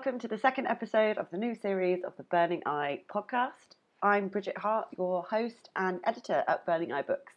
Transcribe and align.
Welcome 0.00 0.20
to 0.20 0.28
the 0.28 0.38
second 0.38 0.66
episode 0.66 1.18
of 1.18 1.26
the 1.30 1.36
new 1.36 1.54
series 1.54 2.04
of 2.04 2.16
the 2.16 2.22
Burning 2.22 2.62
Eye 2.64 3.02
podcast. 3.14 3.76
I'm 4.02 4.28
Bridget 4.28 4.56
Hart, 4.56 4.88
your 4.96 5.24
host 5.24 5.68
and 5.76 6.00
editor 6.04 6.42
at 6.48 6.64
Burning 6.64 6.90
Eye 6.90 7.02
Books. 7.02 7.34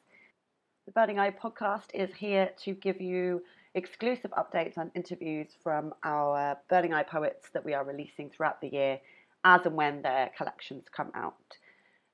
The 0.86 0.94
Burning 0.94 1.20
Eye 1.20 1.32
podcast 1.32 1.88
is 1.94 2.16
here 2.16 2.52
to 2.64 2.74
give 2.74 3.02
you 3.02 3.42
exclusive 3.76 4.32
updates 4.32 4.78
and 4.78 4.92
interviews 4.96 5.50
from 5.62 5.94
our 6.06 6.58
Burning 6.70 6.94
Eye 6.94 7.04
poets 7.04 7.50
that 7.54 7.66
we 7.66 7.74
are 7.74 7.84
releasing 7.84 8.30
throughout 8.30 8.62
the 8.62 8.70
year 8.70 9.02
as 9.44 9.66
and 9.66 9.76
when 9.76 10.02
their 10.02 10.32
collections 10.38 10.86
come 10.90 11.12
out. 11.16 11.58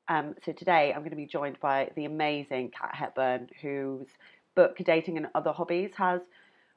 Um, 0.07 0.33
so 0.43 0.51
today 0.51 0.91
I'm 0.91 1.01
going 1.01 1.11
to 1.11 1.15
be 1.15 1.27
joined 1.27 1.59
by 1.59 1.91
the 1.95 2.05
amazing 2.05 2.71
Kat 2.71 2.95
Hepburn, 2.95 3.49
whose 3.61 4.07
book 4.55 4.77
Dating 4.83 5.17
and 5.17 5.27
Other 5.35 5.51
Hobbies 5.51 5.91
has 5.97 6.21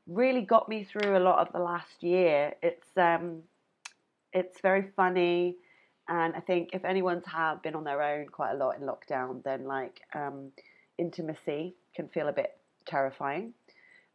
really 0.07 0.43
got 0.43 0.69
me 0.69 0.85
through 0.85 1.17
a 1.17 1.21
lot 1.21 1.39
of 1.39 1.55
the 1.55 1.59
last 1.59 2.03
year. 2.03 2.53
It's 2.63 2.87
um, 2.99 3.45
it's 4.33 4.61
very 4.61 4.91
funny, 4.97 5.57
and 6.09 6.35
I 6.35 6.41
think 6.41 6.71
if 6.73 6.85
anyone's 6.85 7.27
have 7.27 7.63
been 7.63 7.75
on 7.75 7.85
their 7.85 8.03
own 8.03 8.27
quite 8.27 8.53
a 8.53 8.57
lot 8.57 8.77
in 8.77 8.83
lockdown, 8.83 9.43
then 9.45 9.65
like 9.65 10.01
um, 10.15 10.51
intimacy 10.99 11.75
can 11.95 12.09
feel 12.09 12.29
a 12.29 12.33
bit 12.33 12.57
terrifying. 12.87 13.55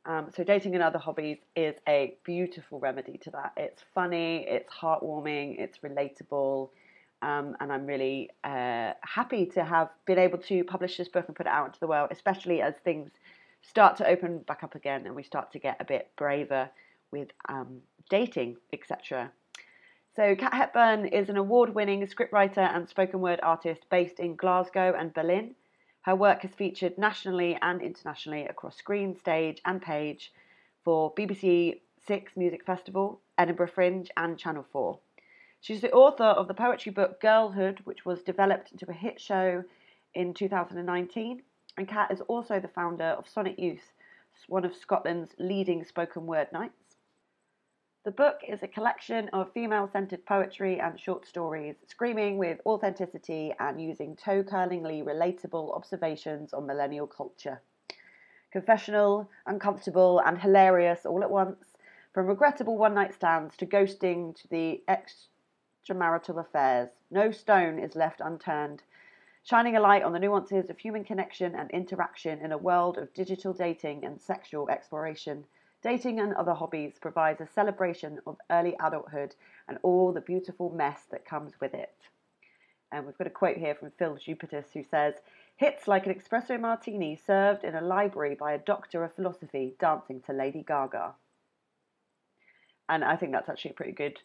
Um, 0.05 0.29
so 0.35 0.43
dating 0.43 0.73
and 0.73 0.83
other 0.83 0.99
hobbies 0.99 1.37
is 1.55 1.75
a 1.87 2.15
beautiful 2.23 2.79
remedy 2.79 3.17
to 3.23 3.31
that. 3.31 3.51
It's 3.57 3.83
funny, 3.93 4.45
it's 4.47 4.71
heartwarming, 4.71 5.59
it's 5.59 5.79
relatable. 5.79 6.69
Um, 7.21 7.57
and 7.59 7.73
I'm 7.73 7.85
really 7.85 8.29
uh, 8.43 8.93
happy 9.01 9.47
to 9.47 9.63
have 9.65 9.89
been 10.05 10.19
able 10.19 10.37
to 10.39 10.63
publish 10.63 10.97
this 10.97 11.09
book 11.09 11.25
and 11.27 11.35
put 11.35 11.45
it 11.45 11.51
out 11.51 11.67
into 11.67 11.79
the 11.79 11.87
world, 11.87 12.09
especially 12.11 12.61
as 12.61 12.75
things 12.85 13.11
start 13.63 13.97
to 13.97 14.07
open 14.07 14.39
back 14.39 14.63
up 14.63 14.75
again 14.75 15.05
and 15.05 15.15
we 15.15 15.23
start 15.23 15.51
to 15.51 15.59
get 15.59 15.77
a 15.81 15.83
bit 15.83 16.09
braver 16.15 16.69
with 17.11 17.29
um, 17.49 17.79
dating, 18.09 18.57
etc. 18.71 19.31
So, 20.17 20.35
Kat 20.35 20.55
Hepburn 20.55 21.05
is 21.05 21.29
an 21.29 21.37
award 21.37 21.75
winning 21.75 22.01
scriptwriter 22.07 22.75
and 22.75 22.89
spoken 22.89 23.21
word 23.21 23.39
artist 23.43 23.87
based 23.91 24.19
in 24.19 24.35
Glasgow 24.35 24.95
and 24.97 25.13
Berlin. 25.13 25.53
Her 26.01 26.15
work 26.15 26.41
has 26.41 26.55
featured 26.55 26.97
nationally 26.97 27.55
and 27.61 27.83
internationally 27.83 28.47
across 28.47 28.75
screen, 28.75 29.15
stage, 29.15 29.61
and 29.63 29.79
page 29.79 30.33
for 30.83 31.13
BBC 31.13 31.81
Six 32.07 32.35
Music 32.35 32.65
Festival, 32.65 33.21
Edinburgh 33.37 33.67
Fringe, 33.75 34.09
and 34.17 34.39
Channel 34.39 34.65
4. 34.71 34.97
She's 35.61 35.81
the 35.81 35.91
author 35.91 36.23
of 36.23 36.47
the 36.47 36.55
poetry 36.55 36.91
book 36.91 37.21
Girlhood, 37.21 37.81
which 37.83 38.03
was 38.03 38.23
developed 38.23 38.71
into 38.71 38.89
a 38.89 38.93
hit 38.93 39.21
show 39.21 39.63
in 40.15 40.33
2019 40.33 41.43
and 41.77 41.87
Kat 41.87 42.09
is 42.09 42.21
also 42.21 42.59
the 42.59 42.67
founder 42.67 43.03
of 43.19 43.29
Sonnet 43.29 43.59
Youth, 43.59 43.93
one 44.47 44.65
of 44.65 44.75
Scotland's 44.75 45.35
leading 45.37 45.83
spoken 45.83 46.25
word 46.25 46.51
nights. 46.51 46.86
The 48.07 48.11
book 48.11 48.39
is 48.47 48.63
a 48.63 48.69
collection 48.69 49.27
of 49.33 49.51
female 49.51 49.89
centered 49.91 50.25
poetry 50.25 50.79
and 50.79 50.97
short 50.97 51.27
stories, 51.27 51.75
screaming 51.87 52.37
with 52.37 52.61
authenticity 52.65 53.53
and 53.59 53.81
using 53.81 54.15
toe 54.15 54.43
curlingly 54.43 55.03
relatable 55.03 55.75
observations 55.75 56.53
on 56.53 56.65
millennial 56.65 57.05
culture. 57.05 57.61
Confessional, 58.49 59.29
uncomfortable, 59.45 60.19
and 60.19 60.39
hilarious 60.39 61.05
all 61.05 61.21
at 61.21 61.29
once, 61.29 61.75
from 62.13 62.27
regrettable 62.27 62.77
one 62.77 62.93
night 62.93 63.13
stands 63.13 63.57
to 63.57 63.65
ghosting 63.65 64.33
to 64.35 64.47
the 64.47 64.81
extramarital 64.87 66.39
affairs, 66.39 66.91
no 67.11 67.29
stone 67.29 67.77
is 67.77 67.93
left 67.93 68.21
unturned 68.21 68.83
shining 69.43 69.77
a 69.77 69.79
light 69.79 70.03
on 70.03 70.11
the 70.11 70.19
nuances 70.19 70.69
of 70.69 70.77
human 70.77 71.05
connection 71.05 71.55
and 71.55 71.71
interaction 71.71 72.39
in 72.39 72.51
a 72.51 72.57
world 72.57 72.97
of 72.97 73.13
digital 73.13 73.53
dating 73.53 74.03
and 74.03 74.21
sexual 74.21 74.69
exploration. 74.69 75.45
Dating 75.87 76.19
and 76.19 76.33
Other 76.33 76.53
Hobbies 76.53 76.95
provides 76.99 77.39
a 77.39 77.47
celebration 77.47 78.19
of 78.27 78.35
early 78.51 78.75
adulthood 78.83 79.33
and 79.69 79.77
all 79.83 80.11
the 80.11 80.19
beautiful 80.19 80.69
mess 80.69 81.03
that 81.11 81.23
comes 81.23 81.53
with 81.61 81.73
it. 81.73 81.95
And 82.91 83.05
we've 83.05 83.17
got 83.17 83.27
a 83.27 83.29
quote 83.29 83.55
here 83.55 83.73
from 83.73 83.91
Phil 83.91 84.17
Jupitus 84.17 84.65
who 84.73 84.83
says, 84.83 85.13
Hits 85.55 85.87
like 85.87 86.05
an 86.05 86.13
espresso 86.13 86.59
martini 86.59 87.15
served 87.15 87.63
in 87.63 87.73
a 87.73 87.79
library 87.79 88.35
by 88.35 88.51
a 88.51 88.57
doctor 88.57 89.01
of 89.05 89.13
philosophy 89.13 89.75
dancing 89.79 90.19
to 90.25 90.33
Lady 90.33 90.61
Gaga. 90.67 91.13
And 92.89 93.05
I 93.05 93.15
think 93.15 93.31
that's 93.31 93.47
actually 93.47 93.71
a 93.71 93.75
pretty 93.75 93.93
good 93.93 94.19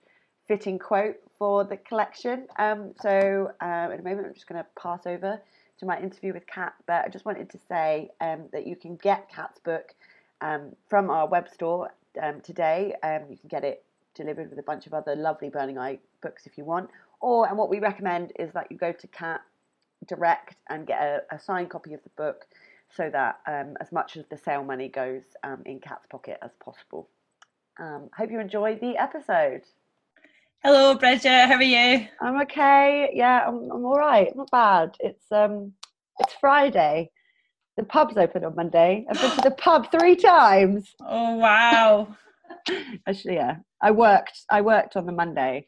fitting 0.49 0.81
quote 0.81 1.21
for 1.39 1.63
the 1.63 1.77
collection. 1.77 2.49
Um, 2.59 2.93
so 3.01 3.53
uh, 3.61 3.89
in 3.93 4.01
a 4.01 4.03
moment, 4.03 4.27
I'm 4.27 4.35
just 4.35 4.49
going 4.49 4.61
to 4.61 4.67
pass 4.77 5.07
over 5.07 5.41
to 5.79 5.87
my 5.87 6.01
interview 6.01 6.33
with 6.33 6.49
Kat. 6.49 6.75
But 6.89 7.05
I 7.05 7.09
just 7.09 7.25
wanted 7.25 7.51
to 7.51 7.59
say 7.69 8.11
um, 8.21 8.47
that 8.53 8.67
you 8.67 8.75
can 8.75 8.97
get 8.97 9.31
Kat's 9.31 9.61
book 9.61 9.95
um, 10.43 10.77
from 10.89 11.09
our 11.09 11.27
web 11.27 11.49
store 11.49 11.91
um, 12.23 12.41
today. 12.43 12.95
Um, 13.03 13.23
you 13.31 13.39
can 13.39 13.49
get 13.49 13.65
it 13.65 13.85
delivered 14.15 14.51
with 14.51 14.59
a 14.59 14.63
bunch 14.63 14.87
of 14.87 14.93
other 14.93 15.17
lovely 15.17 15.49
Burning 15.49 15.79
Eye 15.79 15.99
books 16.21 16.47
if 16.47 16.59
you 16.59 16.65
want. 16.65 16.91
Or 17.21 17.49
and 17.49 17.57
what 17.57 17.71
we 17.71 17.79
recommend 17.79 18.33
is 18.39 18.53
that 18.53 18.71
you 18.71 18.77
go 18.77 18.93
to 18.93 19.07
Kat 19.07 19.41
direct 20.07 20.57
and 20.69 20.87
get 20.87 21.01
a, 21.01 21.23
a 21.35 21.39
signed 21.39 21.71
copy 21.71 21.95
of 21.95 22.03
the 22.03 22.11
book 22.17 22.45
so 22.95 23.09
that 23.11 23.41
um, 23.47 23.77
as 23.81 23.91
much 23.93 24.17
of 24.17 24.29
the 24.29 24.37
sale 24.37 24.65
money 24.65 24.89
goes 24.89 25.23
in 25.65 25.79
Kat's 25.81 26.07
pocket 26.11 26.39
as 26.43 26.51
possible. 26.63 27.09
hope 27.79 28.31
you 28.31 28.41
enjoy 28.41 28.75
the 28.75 28.99
episode. 28.99 29.63
Hello, 30.65 30.95
Bridget. 30.95 31.49
How 31.49 31.55
are 31.55 31.63
you? 31.63 32.07
I'm 32.21 32.41
okay. 32.43 33.11
Yeah, 33.15 33.49
I'm, 33.49 33.69
I'm 33.73 33.85
all 33.85 33.99
right. 33.99 34.35
Not 34.37 34.49
bad. 34.53 34.95
It's 35.01 35.33
um, 35.33 35.73
it's 36.21 36.35
Friday. 36.35 37.11
The 37.77 37.85
pub's 37.85 38.17
open 38.17 38.45
on 38.45 38.55
Monday. 38.55 39.07
I've 39.09 39.21
been 39.21 39.31
to 39.31 39.41
the 39.43 39.51
pub 39.59 39.91
three 39.91 40.17
times. 40.17 40.95
Oh 41.01 41.37
wow! 41.37 42.17
Actually, 43.09 43.35
yeah, 43.35 43.57
I 43.83 43.91
worked. 43.91 44.39
I 44.51 44.61
worked 44.61 44.97
on 44.97 45.07
the 45.07 45.13
Monday, 45.13 45.67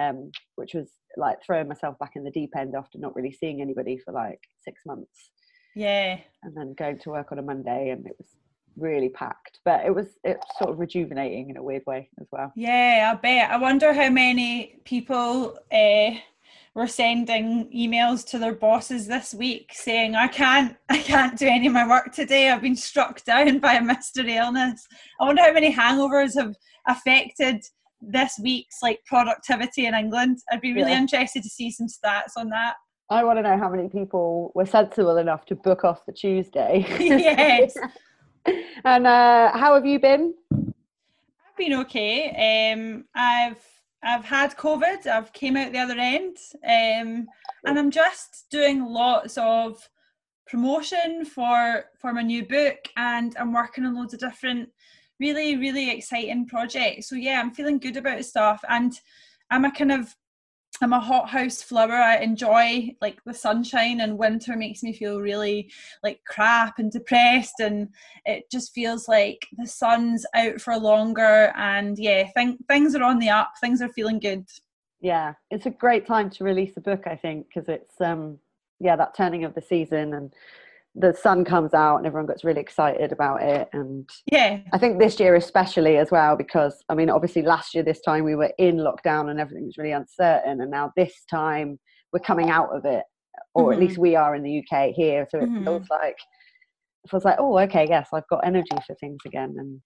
um, 0.00 0.30
which 0.56 0.74
was 0.74 0.90
like 1.16 1.38
throwing 1.44 1.68
myself 1.68 1.98
back 1.98 2.12
in 2.16 2.24
the 2.24 2.30
deep 2.30 2.50
end 2.56 2.74
after 2.76 2.98
not 2.98 3.14
really 3.14 3.32
seeing 3.32 3.60
anybody 3.60 3.98
for 3.98 4.12
like 4.12 4.40
six 4.64 4.80
months. 4.84 5.30
Yeah. 5.76 6.18
And 6.42 6.56
then 6.56 6.74
going 6.76 6.98
to 7.00 7.10
work 7.10 7.30
on 7.30 7.38
a 7.38 7.42
Monday, 7.42 7.90
and 7.90 8.06
it 8.06 8.16
was 8.18 8.28
really 8.76 9.08
packed 9.08 9.60
but 9.64 9.84
it 9.86 9.94
was 9.94 10.16
it's 10.24 10.46
sort 10.58 10.70
of 10.70 10.78
rejuvenating 10.78 11.50
in 11.50 11.56
a 11.56 11.62
weird 11.62 11.82
way 11.86 12.08
as 12.20 12.26
well 12.32 12.52
yeah 12.56 13.12
i 13.14 13.20
bet 13.20 13.50
i 13.50 13.56
wonder 13.56 13.92
how 13.92 14.10
many 14.10 14.80
people 14.84 15.56
uh, 15.72 16.10
were 16.74 16.86
sending 16.86 17.70
emails 17.70 18.26
to 18.26 18.38
their 18.38 18.54
bosses 18.54 19.06
this 19.06 19.32
week 19.34 19.70
saying 19.72 20.14
i 20.14 20.26
can't 20.26 20.76
i 20.88 20.98
can't 20.98 21.38
do 21.38 21.46
any 21.46 21.66
of 21.66 21.72
my 21.72 21.86
work 21.88 22.12
today 22.12 22.50
i've 22.50 22.62
been 22.62 22.76
struck 22.76 23.22
down 23.24 23.58
by 23.58 23.74
a 23.74 23.82
mystery 23.82 24.36
illness 24.36 24.86
i 25.20 25.24
wonder 25.24 25.42
how 25.42 25.52
many 25.52 25.72
hangovers 25.72 26.36
have 26.36 26.54
affected 26.86 27.62
this 28.00 28.38
week's 28.42 28.82
like 28.82 29.00
productivity 29.06 29.86
in 29.86 29.94
england 29.94 30.38
i'd 30.52 30.60
be 30.60 30.74
really 30.74 30.90
yeah. 30.90 30.98
interested 30.98 31.42
to 31.42 31.48
see 31.48 31.70
some 31.70 31.86
stats 31.86 32.32
on 32.36 32.48
that 32.48 32.74
I 33.10 33.22
want 33.22 33.38
to 33.38 33.42
know 33.42 33.58
how 33.58 33.68
many 33.68 33.88
people 33.88 34.50
were 34.54 34.64
sensible 34.64 35.18
enough 35.18 35.44
to 35.46 35.54
book 35.54 35.84
off 35.84 36.06
the 36.06 36.12
Tuesday. 36.12 36.86
yes. 36.98 37.76
and 38.84 39.06
uh, 39.06 39.56
how 39.56 39.74
have 39.74 39.84
you 39.84 39.98
been? 39.98 40.34
I've 40.52 41.56
been 41.56 41.74
okay. 41.80 42.72
Um, 42.72 43.04
I've 43.14 43.62
I've 44.04 44.24
had 44.24 44.56
COVID. 44.56 45.06
I've 45.06 45.32
came 45.32 45.56
out 45.56 45.72
the 45.72 45.78
other 45.78 45.98
end, 45.98 46.36
um, 46.64 47.26
and 47.64 47.78
I'm 47.78 47.90
just 47.90 48.46
doing 48.50 48.84
lots 48.84 49.38
of 49.38 49.88
promotion 50.46 51.24
for 51.24 51.86
for 51.98 52.12
my 52.12 52.22
new 52.22 52.44
book, 52.46 52.78
and 52.96 53.34
I'm 53.38 53.52
working 53.52 53.84
on 53.84 53.94
loads 53.94 54.14
of 54.14 54.20
different, 54.20 54.68
really 55.20 55.56
really 55.56 55.90
exciting 55.90 56.46
projects. 56.46 57.08
So 57.08 57.16
yeah, 57.16 57.40
I'm 57.40 57.54
feeling 57.54 57.78
good 57.78 57.96
about 57.96 58.24
stuff, 58.24 58.62
and 58.68 58.92
I'm 59.50 59.64
a 59.64 59.72
kind 59.72 59.92
of 59.92 60.14
I'm 60.82 60.92
a 60.92 61.00
hothouse 61.00 61.62
flower. 61.62 61.94
I 61.94 62.18
enjoy 62.18 62.94
like 63.00 63.22
the 63.24 63.34
sunshine, 63.34 64.00
and 64.00 64.18
winter 64.18 64.56
makes 64.56 64.82
me 64.82 64.92
feel 64.92 65.20
really 65.20 65.70
like 66.02 66.20
crap 66.26 66.78
and 66.78 66.90
depressed. 66.90 67.60
And 67.60 67.88
it 68.24 68.50
just 68.50 68.74
feels 68.74 69.08
like 69.08 69.46
the 69.56 69.66
sun's 69.66 70.26
out 70.34 70.60
for 70.60 70.76
longer. 70.76 71.52
And 71.56 71.98
yeah, 71.98 72.28
th- 72.36 72.58
things 72.68 72.94
are 72.94 73.02
on 73.02 73.18
the 73.18 73.30
up. 73.30 73.52
Things 73.60 73.80
are 73.82 73.88
feeling 73.88 74.18
good. 74.18 74.46
Yeah, 75.00 75.34
it's 75.50 75.66
a 75.66 75.70
great 75.70 76.06
time 76.06 76.30
to 76.30 76.44
release 76.44 76.76
a 76.76 76.80
book. 76.80 77.06
I 77.06 77.16
think 77.16 77.46
because 77.48 77.68
it's 77.68 78.00
um 78.00 78.38
yeah 78.80 78.96
that 78.96 79.16
turning 79.16 79.44
of 79.44 79.54
the 79.54 79.62
season 79.62 80.14
and 80.14 80.32
the 80.96 81.12
sun 81.12 81.44
comes 81.44 81.74
out 81.74 81.96
and 81.96 82.06
everyone 82.06 82.26
gets 82.26 82.44
really 82.44 82.60
excited 82.60 83.10
about 83.10 83.42
it. 83.42 83.68
And 83.72 84.08
yeah. 84.30 84.60
I 84.72 84.78
think 84.78 84.98
this 84.98 85.18
year 85.18 85.34
especially 85.34 85.96
as 85.96 86.10
well 86.10 86.36
because 86.36 86.82
i 86.88 86.94
mean 86.94 87.10
obviously 87.10 87.42
last 87.42 87.74
year 87.74 87.82
this 87.82 88.00
time 88.00 88.24
we 88.24 88.36
were 88.36 88.52
in 88.58 88.76
lockdown 88.76 89.30
and 89.30 89.40
everything 89.40 89.66
was 89.66 89.76
really 89.76 89.92
uncertain 89.92 90.60
and 90.60 90.70
now 90.70 90.92
this 90.96 91.24
time 91.28 91.78
we're 92.12 92.20
coming 92.20 92.50
out 92.50 92.74
of 92.74 92.84
it 92.84 93.04
or 93.54 93.64
mm-hmm. 93.64 93.72
at 93.72 93.78
least 93.80 93.98
we 93.98 94.14
are 94.14 94.34
in 94.34 94.42
the 94.42 94.58
uk 94.60 94.90
here. 94.94 95.26
So 95.30 95.38
it 95.38 95.48
mm-hmm. 95.48 95.64
feels 95.64 95.88
like 95.90 96.16
it 97.04 97.10
feels 97.10 97.24
like 97.24 97.36
oh 97.38 97.58
okay 97.58 97.86
yes 97.88 98.08
i've 98.12 98.28
got 98.28 98.46
energy 98.46 98.76
for 98.86 98.94
things 98.96 99.18
again. 99.26 99.54
And 99.58 99.80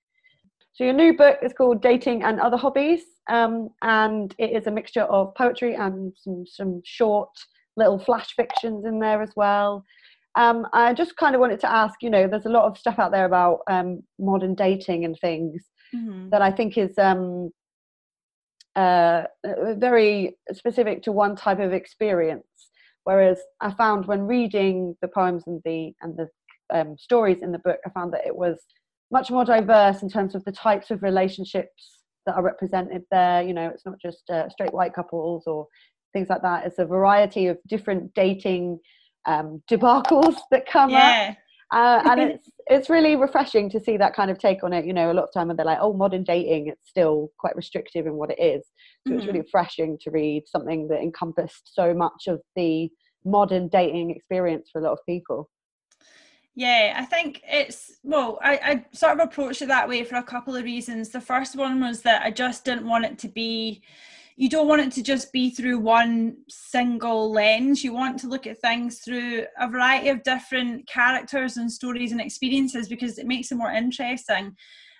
so 0.75 0.85
your 0.85 0.93
new 0.93 1.17
book 1.17 1.39
is 1.43 1.53
called 1.53 1.83
dating 1.83 2.23
and 2.23 2.39
other 2.39 2.57
hobbies 2.57 3.03
um, 3.31 3.71
and 3.83 4.35
it 4.39 4.51
is 4.51 4.67
a 4.67 4.71
mixture 4.71 5.03
of 5.03 5.35
poetry 5.35 5.75
and 5.75 6.13
some 6.17 6.45
some 6.47 6.83
short 6.85 7.31
little 7.77 7.99
flash 7.99 8.35
fictions 8.35 8.85
in 8.85 8.99
there 8.99 9.23
as 9.23 9.31
well 9.37 9.85
um, 10.38 10.69
I 10.73 10.94
just 10.94 11.17
kind 11.17 11.35
of 11.35 11.40
wanted 11.40 11.58
to 11.61 11.70
ask, 11.70 12.00
you 12.00 12.11
know, 12.11 12.29
there's 12.29 12.46
a 12.46 12.50
lot 12.50 12.67
of 12.67 12.79
stuff 12.79 13.00
out 13.00 13.11
there 13.11 13.25
about 13.25 13.58
um, 13.69 14.05
modern 14.20 14.55
dating 14.55 15.05
and 15.05 15.19
things 15.19 15.64
mm-hmm. 15.93 16.29
that 16.31 16.43
I 16.43 16.52
think 16.52 16.79
is 16.79 16.96
um, 16.96 17.50
uh, 18.76 19.25
very 19.76 20.37
specific 20.52 21.02
to 21.02 21.12
one 21.12 21.35
type 21.35 21.58
of 21.58 21.73
experience. 21.73 22.44
Whereas 23.02 23.40
I 23.61 23.73
found 23.73 24.06
when 24.06 24.29
reading 24.29 24.94
the 25.02 25.08
poems 25.08 25.43
and 25.49 25.61
the 25.64 25.93
and 26.02 26.17
the 26.17 26.29
um, 26.73 26.96
stories 26.96 27.43
in 27.43 27.50
the 27.50 27.58
book, 27.58 27.81
I 27.85 27.90
found 27.90 28.12
that 28.12 28.25
it 28.25 28.37
was 28.37 28.58
much 29.11 29.32
more 29.32 29.44
diverse 29.44 30.02
in 30.02 30.08
terms 30.08 30.37
of 30.37 30.44
the 30.44 30.52
types 30.52 30.93
of 30.93 31.02
relationships 31.02 31.99
that 32.26 32.37
are 32.37 32.43
represented 32.44 33.02
there. 33.11 33.43
You 33.43 33.55
know, 33.55 33.70
it's 33.70 33.87
not 33.87 34.00
just 34.00 34.31
uh, 34.31 34.49
straight 34.50 34.73
white 34.73 34.94
couples 34.94 35.49
or 35.49 35.67
things 36.12 36.29
like 36.29 36.43
that. 36.43 36.64
It's 36.64 36.79
a 36.79 36.85
variety 36.85 37.49
of 37.49 37.58
different 37.67 38.14
dating 38.14 38.79
um, 39.29 39.63
debacles 39.71 40.37
that 40.51 40.67
come 40.67 40.91
yeah. 40.91 41.29
up. 41.31 41.37
Uh, 41.71 42.11
and 42.11 42.21
it's 42.33 42.49
it's 42.67 42.91
really 42.91 43.17
refreshing 43.17 43.71
to 43.71 43.81
see 43.81 43.97
that 43.97 44.15
kind 44.15 44.31
of 44.31 44.39
take 44.39 44.65
on 44.65 44.73
it. 44.73 44.85
You 44.85 44.93
know, 44.93 45.11
a 45.11 45.15
lot 45.15 45.25
of 45.25 45.33
time 45.33 45.49
when 45.49 45.57
they're 45.57 45.67
like, 45.67 45.79
"Oh, 45.81 45.93
modern 45.93 46.25
dating," 46.25 46.69
it's 46.69 46.89
still 46.89 47.31
quite 47.39 47.57
restrictive 47.57 48.07
in 48.07 48.15
what 48.15 48.31
it 48.31 48.41
is. 48.41 48.65
So 49.07 49.11
mm-hmm. 49.11 49.19
it's 49.19 49.27
really 49.27 49.41
refreshing 49.41 49.99
to 50.03 50.11
read 50.11 50.45
something 50.47 50.89
that 50.89 51.01
encompassed 51.01 51.75
so 51.75 51.95
much 51.95 52.27
of 52.27 52.41
the 52.57 52.91
modern 53.25 53.69
dating 53.69 54.11
experience 54.11 54.71
for 54.73 54.81
a 54.81 54.85
lot 54.85 54.93
of 54.93 54.99
people. 55.07 55.51
Yeah, 56.55 56.95
I 56.97 57.05
think 57.05 57.43
it's 57.47 57.99
well, 58.03 58.39
I, 58.43 58.53
I 58.57 58.87
sort 58.93 59.13
of 59.13 59.21
approached 59.21 59.63
it 59.63 59.69
that 59.69 59.89
way 59.89 60.03
for 60.05 60.17
a 60.17 60.23
couple 60.23 60.57
of 60.57 60.65
reasons. 60.65 61.11
The 61.11 61.21
first 61.21 61.55
one 61.55 61.81
was 61.81 62.03
that 62.03 62.23
I 62.23 62.31
just 62.31 62.65
didn't 62.65 62.89
want 62.89 63.05
it 63.05 63.19
to 63.21 63.29
be 63.29 63.83
you 64.38 64.49
don't 64.49 64.69
want 64.69 64.81
it 64.81 64.93
to 64.93 65.02
just 65.02 65.32
be 65.32 65.50
through 65.50 65.81
one 65.81 66.37
single 66.49 67.32
lens. 67.32 67.82
You 67.82 67.93
want 67.93 68.20
to 68.20 68.29
look 68.29 68.46
at 68.46 68.61
things 68.61 69.00
through 69.00 69.46
a 69.58 69.69
variety 69.69 70.11
of 70.11 70.23
different 70.23 70.87
characters 70.87 71.56
and 71.56 71.70
stories 71.70 72.12
and 72.12 72.20
experiences 72.20 72.88
because 72.88 73.19
it 73.19 73.26
makes 73.26 73.50
it 73.50 73.56
more 73.56 73.73
interesting. 73.73 74.55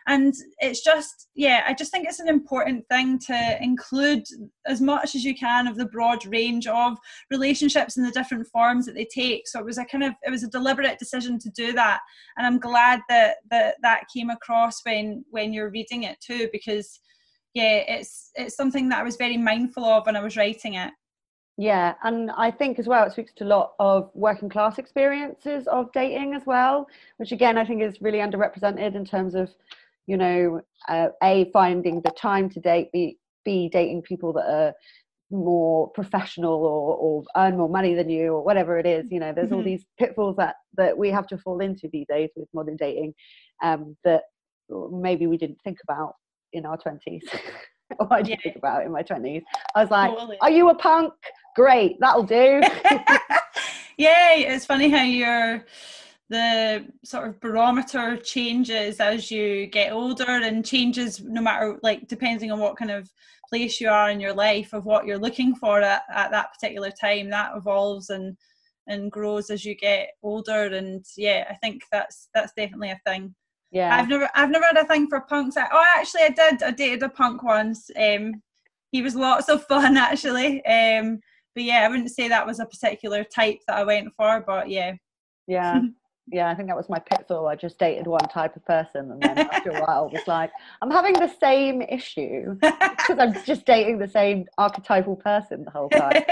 And 0.09 0.35
it's 0.59 0.83
just, 0.83 1.29
yeah, 1.37 1.63
I 1.69 1.73
just 1.73 1.93
think 1.93 2.09
it's 2.09 2.19
an 2.19 2.29
important 2.29 2.85
thing 2.91 3.21
to 3.29 3.59
include 3.63 4.25
as 4.67 4.81
much 4.81 5.15
as 5.15 5.23
you 5.23 5.37
can 5.37 5.69
of 5.69 5.77
the 5.77 5.87
broad 5.87 6.27
range 6.27 6.67
of 6.67 6.99
relationships 7.31 7.97
and 7.97 8.05
the 8.05 8.11
different 8.11 8.49
forms 8.49 8.87
that 8.87 8.97
they 8.97 9.07
take. 9.15 9.47
So 9.47 9.61
it 9.61 9.67
was 9.67 9.79
a 9.79 9.85
kind 9.85 10.03
of, 10.03 10.15
it 10.25 10.31
was 10.31 10.43
a 10.43 10.51
deliberate 10.51 10.99
decision 10.99 11.39
to 11.39 11.51
do 11.51 11.73
that. 11.75 12.01
And 12.37 12.45
I'm 12.45 12.59
glad 12.59 13.03
that 13.09 13.37
that, 13.53 13.77
that 13.83 14.05
came 14.13 14.31
across 14.31 14.81
when 14.85 15.25
when 15.31 15.53
you're 15.53 15.71
reading 15.71 16.03
it 16.03 16.17
too, 16.21 16.49
because 16.51 16.99
yeah, 17.55 17.85
it's 17.89 18.31
it's 18.35 18.57
something 18.57 18.89
that 18.91 19.01
I 19.01 19.03
was 19.03 19.17
very 19.17 19.37
mindful 19.37 19.85
of 19.85 20.07
when 20.07 20.17
I 20.17 20.23
was 20.23 20.37
writing 20.37 20.75
it. 20.75 20.93
Yeah, 21.57 21.95
and 22.05 22.31
I 22.31 22.53
think 22.53 22.79
as 22.79 22.87
well 22.87 23.05
it 23.05 23.13
speaks 23.13 23.33
to 23.35 23.45
a 23.45 23.47
lot 23.47 23.73
of 23.81 24.11
working 24.15 24.49
class 24.49 24.79
experiences 24.79 25.67
of 25.67 25.91
dating 25.93 26.35
as 26.35 26.43
well, 26.47 26.87
which 27.17 27.33
again 27.33 27.59
I 27.59 27.65
think 27.65 27.83
is 27.83 28.01
really 28.01 28.19
underrepresented 28.19 28.95
in 28.95 29.05
terms 29.05 29.35
of, 29.35 29.51
you 30.07 30.17
know, 30.17 30.61
uh, 30.89 31.09
a 31.23 31.51
finding 31.53 32.01
the 32.03 32.13
time 32.13 32.49
to 32.51 32.61
date, 32.61 32.91
b 32.93 33.19
b 33.45 33.69
dating 33.69 34.03
people 34.03 34.33
that 34.35 34.49
are 34.49 34.75
more 35.31 35.91
professional 35.91 36.55
or, 36.65 36.97
or 36.97 37.25
earn 37.37 37.57
more 37.57 37.69
money 37.69 37.95
than 37.95 38.09
you 38.09 38.35
or 38.35 38.43
whatever 38.45 38.79
it 38.79 38.87
is. 38.87 39.11
You 39.11 39.21
know, 39.21 39.33
there's 39.33 39.47
mm-hmm. 39.47 39.57
all 39.57 39.65
these 39.65 39.85
pitfalls 39.99 40.37
that 40.37 40.57
that 40.77 40.97
we 40.97 41.11
have 41.11 41.27
to 41.29 41.39
fall 41.39 41.61
into 41.61 41.89
these 41.93 42.07
days 42.09 42.31
with 42.37 42.49
modern 42.55 42.77
dating 42.77 43.15
um, 43.63 43.97
that 44.05 44.23
maybe 44.93 45.27
we 45.27 45.39
didn't 45.39 45.59
think 45.65 45.79
about 45.83 46.15
in 46.53 46.67
our 46.67 46.79
20s 46.79 47.23
or 47.99 48.13
I 48.13 48.21
yeah. 48.21 48.37
think 48.43 48.57
about 48.57 48.85
in 48.85 48.93
my 48.93 49.03
20s. 49.03 49.43
I 49.75 49.83
was 49.83 49.91
like, 49.91 50.11
totally. 50.11 50.39
are 50.41 50.51
you 50.51 50.71
a 50.71 50.75
punk? 50.75 51.13
Great, 51.57 51.99
that'll 52.01 52.23
do. 52.23 52.61
yeah, 53.99 54.35
it's 54.35 54.67
funny 54.67 54.89
how 54.91 55.03
your 55.03 55.65
the 56.31 56.85
sort 57.05 57.27
of 57.27 57.41
barometer 57.41 58.17
changes 58.19 59.01
as 59.01 59.31
you 59.31 59.67
get 59.67 59.93
older 59.93 60.29
and 60.29 60.65
changes 60.65 61.23
no 61.23 61.41
matter 61.41 61.79
like 61.83 62.07
depending 62.07 62.53
on 62.53 62.59
what 62.59 62.77
kind 62.77 62.91
of 62.91 63.11
place 63.49 63.81
you 63.81 63.89
are 63.89 64.11
in 64.11 64.21
your 64.21 64.35
life 64.35 64.75
of 64.75 64.85
what 64.85 65.07
you're 65.07 65.17
looking 65.17 65.55
for 65.55 65.81
at, 65.81 66.03
at 66.15 66.31
that 66.31 66.53
particular 66.53 66.91
time 66.91 67.31
that 67.31 67.53
evolves 67.57 68.11
and 68.11 68.37
and 68.89 69.11
grows 69.11 69.49
as 69.49 69.65
you 69.65 69.75
get 69.75 70.11
older 70.23 70.67
and 70.67 71.03
yeah 71.17 71.47
i 71.49 71.55
think 71.55 71.81
that's 71.91 72.29
that's 72.35 72.53
definitely 72.55 72.91
a 72.91 73.01
thing 73.07 73.35
yeah. 73.71 73.95
I've 73.95 74.09
never 74.09 74.29
I've 74.35 74.51
never 74.51 74.65
had 74.65 74.77
a 74.77 74.85
thing 74.85 75.09
for 75.09 75.21
punks. 75.21 75.57
I, 75.57 75.67
oh 75.73 75.85
actually 75.97 76.23
I 76.23 76.31
did. 76.31 76.63
I 76.63 76.71
dated 76.71 77.03
a 77.03 77.09
punk 77.09 77.43
once. 77.43 77.91
Um 77.99 78.43
he 78.93 79.03
was 79.03 79.15
lots 79.15 79.49
of 79.49 79.65
fun 79.67 79.97
actually. 79.99 80.65
Um 80.65 81.21
but 81.55 81.65
yeah, 81.65 81.85
I 81.85 81.89
wouldn't 81.89 82.11
say 82.11 82.29
that 82.29 82.47
was 82.47 82.61
a 82.61 82.67
particular 82.67 83.25
type 83.25 83.59
that 83.67 83.77
I 83.77 83.85
went 83.85 84.15
for, 84.17 84.45
but 84.47 84.69
yeah. 84.71 84.93
Yeah. 85.47 85.81
yeah, 86.31 86.51
I 86.51 86.55
think 86.55 86.69
that 86.69 86.77
was 86.77 86.89
my 86.89 86.99
pitfall. 86.99 87.49
I 87.49 87.57
just 87.57 87.79
dated 87.79 88.07
one 88.07 88.29
type 88.29 88.55
of 88.55 88.65
person, 88.65 89.11
and 89.11 89.23
then 89.23 89.39
after 89.39 89.71
a 89.71 89.81
while, 89.83 90.11
was 90.11 90.27
like, 90.27 90.51
I'm 90.83 90.91
having 90.91 91.15
the 91.15 91.33
same 91.41 91.83
issue 91.83 92.55
because 92.61 93.19
I'm 93.19 93.35
just 93.45 93.65
dating 93.65 93.99
the 93.99 94.09
same 94.09 94.45
archetypal 94.59 95.17
person 95.17 95.65
the 95.65 95.71
whole 95.71 95.89
time. 95.89 96.23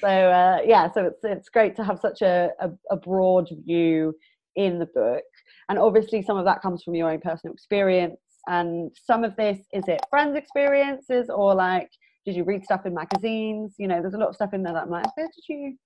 so 0.00 0.06
uh, 0.06 0.60
yeah, 0.64 0.90
so 0.92 1.06
it's 1.06 1.24
it's 1.24 1.48
great 1.48 1.76
to 1.76 1.84
have 1.84 1.98
such 1.98 2.22
a, 2.22 2.50
a, 2.60 2.70
a 2.90 2.96
broad 2.96 3.48
view 3.64 4.14
in 4.54 4.78
the 4.78 4.86
book 4.86 5.24
and 5.68 5.78
obviously 5.78 6.22
some 6.22 6.36
of 6.36 6.44
that 6.44 6.62
comes 6.62 6.82
from 6.82 6.94
your 6.94 7.10
own 7.10 7.20
personal 7.20 7.54
experience. 7.54 8.18
And 8.48 8.90
some 8.94 9.24
of 9.24 9.36
this 9.36 9.58
is 9.72 9.84
it 9.86 10.00
friends 10.10 10.36
experiences 10.36 11.30
or 11.30 11.54
like 11.54 11.90
did 12.24 12.36
you 12.36 12.44
read 12.44 12.64
stuff 12.64 12.86
in 12.86 12.94
magazines? 12.94 13.74
You 13.78 13.88
know 13.88 14.00
there's 14.00 14.14
a 14.14 14.18
lot 14.18 14.28
of 14.28 14.34
stuff 14.34 14.54
in 14.54 14.62
there 14.62 14.72
that 14.72 14.84
i'm 14.84 14.90
like 14.90 15.16
where 15.16 15.28
did 15.34 15.44
you 15.48 15.76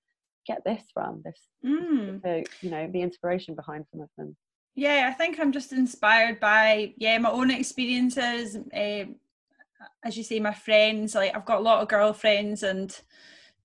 get 0.46 0.62
this 0.64 0.82
from? 0.94 1.22
This 1.24 1.40
mm. 1.64 2.22
the, 2.22 2.46
you 2.62 2.70
know 2.70 2.88
the 2.90 3.02
inspiration 3.02 3.54
behind 3.54 3.84
some 3.90 4.00
of 4.00 4.08
them. 4.16 4.36
Yeah 4.74 5.08
i 5.10 5.14
think 5.14 5.40
i'm 5.40 5.52
just 5.52 5.72
inspired 5.72 6.38
by 6.38 6.92
yeah 6.98 7.16
my 7.16 7.30
own 7.30 7.50
experiences 7.50 8.56
uh, 8.56 9.04
as 10.04 10.16
you 10.16 10.22
say 10.22 10.38
my 10.38 10.52
friends 10.52 11.14
like 11.14 11.34
i've 11.34 11.46
got 11.46 11.60
a 11.60 11.62
lot 11.62 11.80
of 11.80 11.88
girlfriends 11.88 12.62
and 12.62 13.00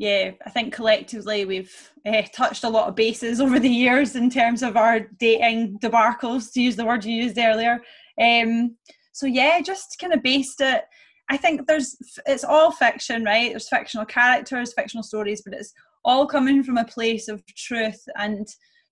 yeah, 0.01 0.31
I 0.43 0.49
think 0.49 0.73
collectively 0.73 1.45
we've 1.45 1.91
uh, 2.07 2.23
touched 2.33 2.63
a 2.63 2.69
lot 2.69 2.87
of 2.89 2.95
bases 2.95 3.39
over 3.41 3.59
the 3.59 3.69
years 3.69 4.15
in 4.15 4.31
terms 4.31 4.63
of 4.63 4.75
our 4.75 5.01
dating 5.19 5.77
debacles, 5.77 6.51
to 6.53 6.61
use 6.61 6.75
the 6.75 6.85
word 6.85 7.05
you 7.05 7.15
used 7.15 7.37
earlier. 7.37 7.79
Um, 8.19 8.77
so 9.13 9.27
yeah, 9.27 9.61
just 9.61 9.97
kind 10.01 10.11
of 10.11 10.23
based 10.23 10.59
it. 10.59 10.85
I 11.29 11.37
think 11.37 11.67
there's 11.67 11.95
it's 12.25 12.43
all 12.43 12.71
fiction, 12.71 13.23
right? 13.23 13.51
There's 13.51 13.69
fictional 13.69 14.07
characters, 14.07 14.73
fictional 14.73 15.03
stories, 15.03 15.43
but 15.45 15.53
it's 15.53 15.71
all 16.03 16.25
coming 16.25 16.63
from 16.63 16.77
a 16.77 16.85
place 16.85 17.27
of 17.27 17.45
truth 17.55 18.03
and 18.15 18.47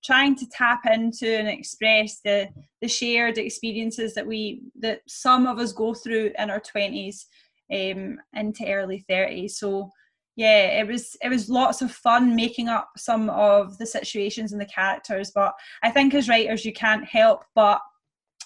trying 0.05 0.35
to 0.35 0.47
tap 0.51 0.81
into 0.85 1.27
and 1.27 1.47
express 1.47 2.19
the 2.23 2.49
the 2.81 2.87
shared 2.87 3.39
experiences 3.39 4.13
that 4.13 4.27
we 4.27 4.61
that 4.79 5.01
some 5.07 5.47
of 5.47 5.57
us 5.57 5.73
go 5.73 5.95
through 5.95 6.31
in 6.37 6.51
our 6.51 6.61
20s 6.61 7.25
um, 7.73 8.19
into 8.33 8.71
early 8.71 9.03
30s. 9.09 9.51
So 9.51 9.89
yeah 10.39 10.79
it 10.79 10.88
was 10.88 11.17
it 11.22 11.29
was 11.29 11.50
lots 11.50 11.81
of 11.81 11.91
fun 11.91 12.36
making 12.36 12.67
up 12.69 12.89
some 12.98 13.29
of 13.29 13.77
the 13.77 13.86
situations 13.86 14.51
and 14.51 14.62
the 14.62 14.65
characters 14.65 15.31
but 15.34 15.53
i 15.84 15.89
think 15.89 16.13
as 16.13 16.29
writers 16.29 16.65
you 16.65 16.74
can't 16.74 17.05
help 17.05 17.43
but 17.55 17.81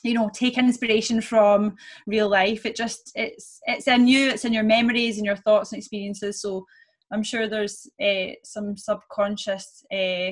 you 0.04 0.14
know 0.14 0.30
take 0.34 0.58
inspiration 0.58 1.22
from 1.22 1.76
real 2.06 2.30
life. 2.30 2.66
It 2.66 2.76
just 2.76 3.12
it's 3.16 3.60
it's 3.66 3.88
in 3.88 4.08
you 4.08 4.30
it's 4.30 4.46
in 4.46 4.54
your 4.54 4.64
memories 4.64 5.18
and 5.18 5.26
your 5.26 5.38
thoughts 5.38 5.72
and 5.72 5.80
experiences. 5.80 6.42
So 6.42 6.66
i'm 7.12 7.24
sure 7.24 7.48
there's 7.48 7.88
uh, 8.02 8.34
some 8.44 8.76
subconscious 8.76 9.86
uh, 9.92 10.32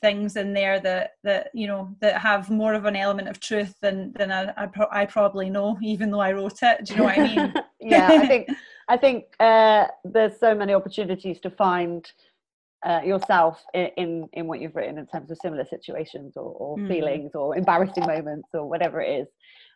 things 0.00 0.36
in 0.36 0.52
there 0.52 0.80
that 0.80 1.12
that 1.24 1.50
you 1.54 1.66
know 1.66 1.94
that 2.00 2.20
have 2.20 2.50
more 2.50 2.74
of 2.74 2.84
an 2.84 2.96
element 2.96 3.28
of 3.28 3.40
truth 3.40 3.74
than 3.80 4.12
than 4.12 4.30
I, 4.30 4.52
I, 4.56 4.66
pro- 4.66 4.92
I 4.92 5.06
probably 5.06 5.50
know 5.50 5.78
even 5.82 6.10
though 6.10 6.20
I 6.20 6.32
wrote 6.32 6.62
it. 6.62 6.84
Do 6.84 6.92
you 6.92 6.98
know 6.98 7.04
what 7.04 7.18
I 7.18 7.22
mean? 7.22 7.54
Yeah 7.80 8.08
I 8.10 8.26
think 8.26 8.48
I 8.88 8.96
think 8.96 9.24
uh, 9.38 9.86
there's 10.04 10.38
so 10.38 10.54
many 10.54 10.72
opportunities 10.72 11.40
to 11.40 11.50
find 11.50 12.10
uh, 12.86 13.00
yourself 13.04 13.62
in, 13.74 13.90
in, 13.96 14.28
in 14.32 14.46
what 14.46 14.60
you've 14.60 14.76
written 14.76 14.98
in 14.98 15.06
terms 15.06 15.30
of 15.30 15.38
similar 15.42 15.64
situations 15.64 16.34
or, 16.36 16.52
or 16.52 16.78
mm. 16.78 16.88
feelings 16.88 17.32
or 17.34 17.56
embarrassing 17.56 18.06
moments 18.06 18.48
or 18.54 18.66
whatever 18.66 19.00
it 19.00 19.20
is, 19.20 19.28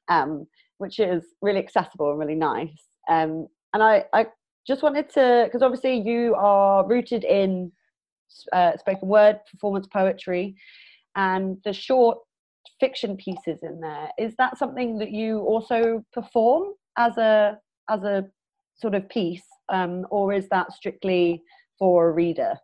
um, 0.09 0.47
which 0.78 0.99
is 0.99 1.25
really 1.42 1.59
accessible 1.59 2.11
and 2.11 2.19
really 2.19 2.35
nice. 2.35 2.83
Um, 3.09 3.49
and 3.75 3.83
I, 3.83 4.04
I 4.12 4.26
just 4.66 4.83
wanted 4.83 5.11
to 5.11 5.42
because 5.45 5.62
obviously 5.62 5.99
you 5.99 6.35
are 6.37 6.87
rooted 6.87 7.25
in 7.25 7.73
uh, 8.52 8.76
spoken 8.78 9.09
word, 9.09 9.40
performance 9.50 9.87
poetry, 9.88 10.54
and 11.16 11.59
the 11.64 11.73
short 11.73 12.19
fiction 12.81 13.16
pieces 13.16 13.61
in 13.62 13.81
there. 13.81 14.09
Is 14.19 14.35
that 14.37 14.59
something 14.59 14.99
that 14.99 15.11
you 15.11 15.40
also 15.40 16.04
perform 16.12 16.75
as 16.97 17.16
a 17.19 17.59
as 17.90 18.02
a 18.04 18.25
sort 18.83 18.95
of 18.95 19.09
piece, 19.09 19.47
um, 19.71 20.07
or 20.11 20.35
is 20.35 20.49
that 20.51 20.73
strictly 20.73 21.43
for 21.79 22.11
a 22.11 22.12
reader? 22.12 22.59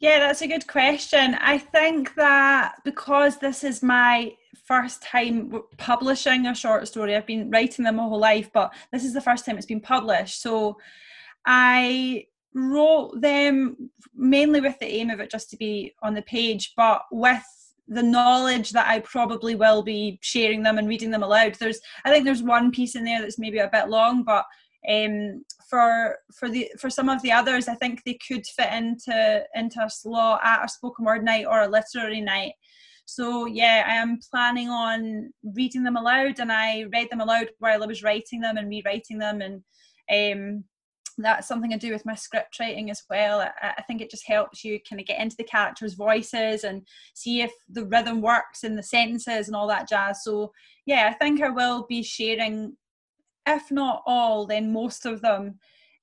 Yeah, 0.00 0.20
that's 0.20 0.42
a 0.42 0.48
good 0.48 0.66
question. 0.68 1.34
I 1.34 1.58
think 1.58 2.14
that 2.14 2.76
because 2.84 3.38
this 3.38 3.64
is 3.64 3.82
my 3.82 4.32
first 4.64 5.02
time 5.02 5.60
publishing 5.76 6.46
a 6.46 6.54
short 6.54 6.86
story, 6.86 7.16
I've 7.16 7.26
been 7.26 7.50
writing 7.50 7.84
them 7.84 7.96
my 7.96 8.04
whole 8.04 8.20
life, 8.20 8.48
but 8.54 8.72
this 8.92 9.04
is 9.04 9.12
the 9.12 9.20
first 9.20 9.44
time 9.44 9.56
it's 9.56 9.66
been 9.66 9.80
published. 9.80 10.40
So 10.40 10.76
I 11.44 12.26
wrote 12.54 13.20
them 13.20 13.90
mainly 14.14 14.60
with 14.60 14.78
the 14.78 14.86
aim 14.86 15.10
of 15.10 15.20
it 15.20 15.30
just 15.30 15.50
to 15.50 15.56
be 15.56 15.94
on 16.02 16.14
the 16.14 16.22
page, 16.22 16.74
but 16.76 17.02
with 17.10 17.42
the 17.88 18.02
knowledge 18.02 18.70
that 18.70 18.86
I 18.86 19.00
probably 19.00 19.56
will 19.56 19.82
be 19.82 20.18
sharing 20.22 20.62
them 20.62 20.78
and 20.78 20.88
reading 20.88 21.10
them 21.10 21.22
aloud. 21.22 21.54
There's, 21.54 21.80
I 22.04 22.10
think 22.10 22.24
there's 22.24 22.42
one 22.42 22.70
piece 22.70 22.94
in 22.94 23.04
there 23.04 23.20
that's 23.20 23.38
maybe 23.38 23.58
a 23.58 23.70
bit 23.72 23.88
long, 23.88 24.22
but 24.22 24.44
Um, 24.88 25.44
for 25.68 26.16
for 26.34 26.48
the 26.48 26.70
for 26.78 26.90
some 26.90 27.08
of 27.08 27.20
the 27.22 27.32
others, 27.32 27.68
I 27.68 27.74
think 27.74 28.02
they 28.04 28.18
could 28.26 28.46
fit 28.46 28.72
into 28.72 29.44
into 29.54 29.80
a 29.82 29.90
slot 29.90 30.40
at 30.44 30.64
a 30.64 30.68
spoken 30.68 31.04
word 31.04 31.24
night 31.24 31.46
or 31.46 31.62
a 31.62 31.68
literary 31.68 32.20
night. 32.20 32.52
So 33.06 33.46
yeah, 33.46 33.84
I 33.86 33.94
am 33.94 34.18
planning 34.30 34.68
on 34.68 35.32
reading 35.42 35.82
them 35.82 35.96
aloud, 35.96 36.38
and 36.38 36.52
I 36.52 36.84
read 36.92 37.10
them 37.10 37.20
aloud 37.20 37.48
while 37.58 37.82
I 37.82 37.86
was 37.86 38.02
writing 38.02 38.40
them 38.40 38.56
and 38.56 38.68
rewriting 38.68 39.18
them, 39.18 39.40
and 39.40 39.62
um, 40.10 40.64
that's 41.18 41.48
something 41.48 41.72
I 41.72 41.76
do 41.76 41.92
with 41.92 42.06
my 42.06 42.14
script 42.14 42.58
writing 42.60 42.90
as 42.90 43.02
well. 43.10 43.40
I, 43.40 43.50
I, 43.60 43.82
think 43.82 44.00
it 44.00 44.10
just 44.10 44.26
helps 44.26 44.64
you 44.64 44.78
kind 44.88 45.00
of 45.00 45.06
get 45.06 45.20
into 45.20 45.36
the 45.36 45.44
characters' 45.44 45.94
voices 45.94 46.64
and 46.64 46.86
see 47.14 47.40
if 47.40 47.52
the 47.68 47.84
rhythm 47.86 48.22
works 48.22 48.62
in 48.62 48.76
the 48.76 48.82
sentences 48.82 49.48
and 49.48 49.56
all 49.56 49.66
that 49.68 49.88
jazz. 49.88 50.22
So, 50.22 50.52
yeah, 50.86 51.10
I 51.10 51.14
think 51.14 51.42
I 51.42 51.48
will 51.48 51.86
be 51.88 52.02
sharing, 52.02 52.76
if 53.48 53.70
not 53.70 54.02
all, 54.06 54.46
then 54.46 54.72
most 54.72 55.06
of 55.06 55.20
them 55.20 55.58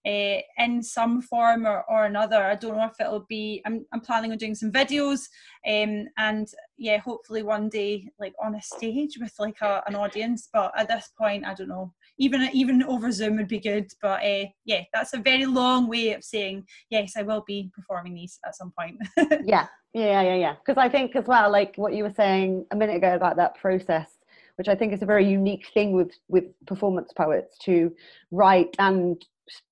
uh, 0.05 0.39
in 0.57 0.83
some 0.83 1.21
form 1.21 1.65
or, 1.65 1.83
or 1.89 2.05
another. 2.05 2.43
I 2.43 2.55
don't 2.55 2.77
know 2.77 2.85
if 2.85 2.99
it'll 2.99 3.25
be, 3.27 3.61
I'm, 3.65 3.85
I'm 3.91 4.01
planning 4.01 4.31
on 4.31 4.37
doing 4.37 4.53
some 4.53 4.71
videos 4.71 5.21
um, 5.67 6.05
and 6.17 6.47
yeah, 6.77 6.97
hopefully 6.97 7.41
one 7.41 7.69
day 7.69 8.11
like 8.19 8.33
on 8.43 8.55
a 8.55 8.61
stage 8.61 9.17
with 9.19 9.33
like 9.39 9.61
a, 9.61 9.81
an 9.87 9.95
audience. 9.95 10.49
But 10.53 10.73
at 10.77 10.87
this 10.87 11.09
point, 11.17 11.45
I 11.45 11.53
don't 11.53 11.69
know 11.69 11.93
even 12.17 12.49
even 12.53 12.83
over 12.83 13.11
Zoom 13.11 13.37
would 13.37 13.47
be 13.47 13.59
good. 13.59 13.91
But 14.01 14.23
uh, 14.23 14.45
yeah, 14.65 14.81
that's 14.93 15.13
a 15.13 15.19
very 15.19 15.45
long 15.45 15.87
way 15.87 16.13
of 16.13 16.23
saying 16.23 16.65
yes. 16.89 17.13
I 17.17 17.23
will 17.23 17.43
be 17.45 17.71
performing 17.73 18.15
these 18.15 18.39
at 18.45 18.55
some 18.55 18.71
point. 18.77 18.97
yeah, 19.45 19.67
yeah, 19.93 20.21
yeah, 20.21 20.35
yeah. 20.35 20.55
Because 20.65 20.81
I 20.81 20.89
think 20.89 21.15
as 21.15 21.25
well, 21.25 21.51
like 21.51 21.75
what 21.77 21.93
you 21.93 22.03
were 22.03 22.13
saying 22.15 22.65
a 22.71 22.75
minute 22.75 22.97
ago 22.97 23.15
about 23.15 23.37
that 23.37 23.55
process, 23.55 24.11
which 24.57 24.67
I 24.67 24.75
think 24.75 24.93
is 24.93 25.01
a 25.01 25.05
very 25.05 25.27
unique 25.27 25.67
thing 25.73 25.93
with 25.93 26.11
with 26.27 26.45
performance 26.65 27.11
poets 27.13 27.57
to 27.65 27.91
write 28.31 28.75
and 28.79 29.23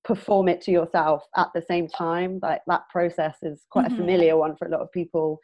perform 0.04 0.48
it 0.48 0.60
to 0.62 0.70
yourself 0.70 1.24
at 1.36 1.48
the 1.54 1.62
same 1.62 1.88
time. 1.88 2.38
Like 2.42 2.60
that 2.66 2.88
process 2.90 3.36
is 3.42 3.64
quite 3.70 3.86
mm-hmm. 3.86 3.94
a 3.94 3.98
familiar 3.98 4.36
one 4.36 4.56
for 4.56 4.66
a 4.66 4.70
lot 4.70 4.80
of 4.80 4.92
people. 4.92 5.40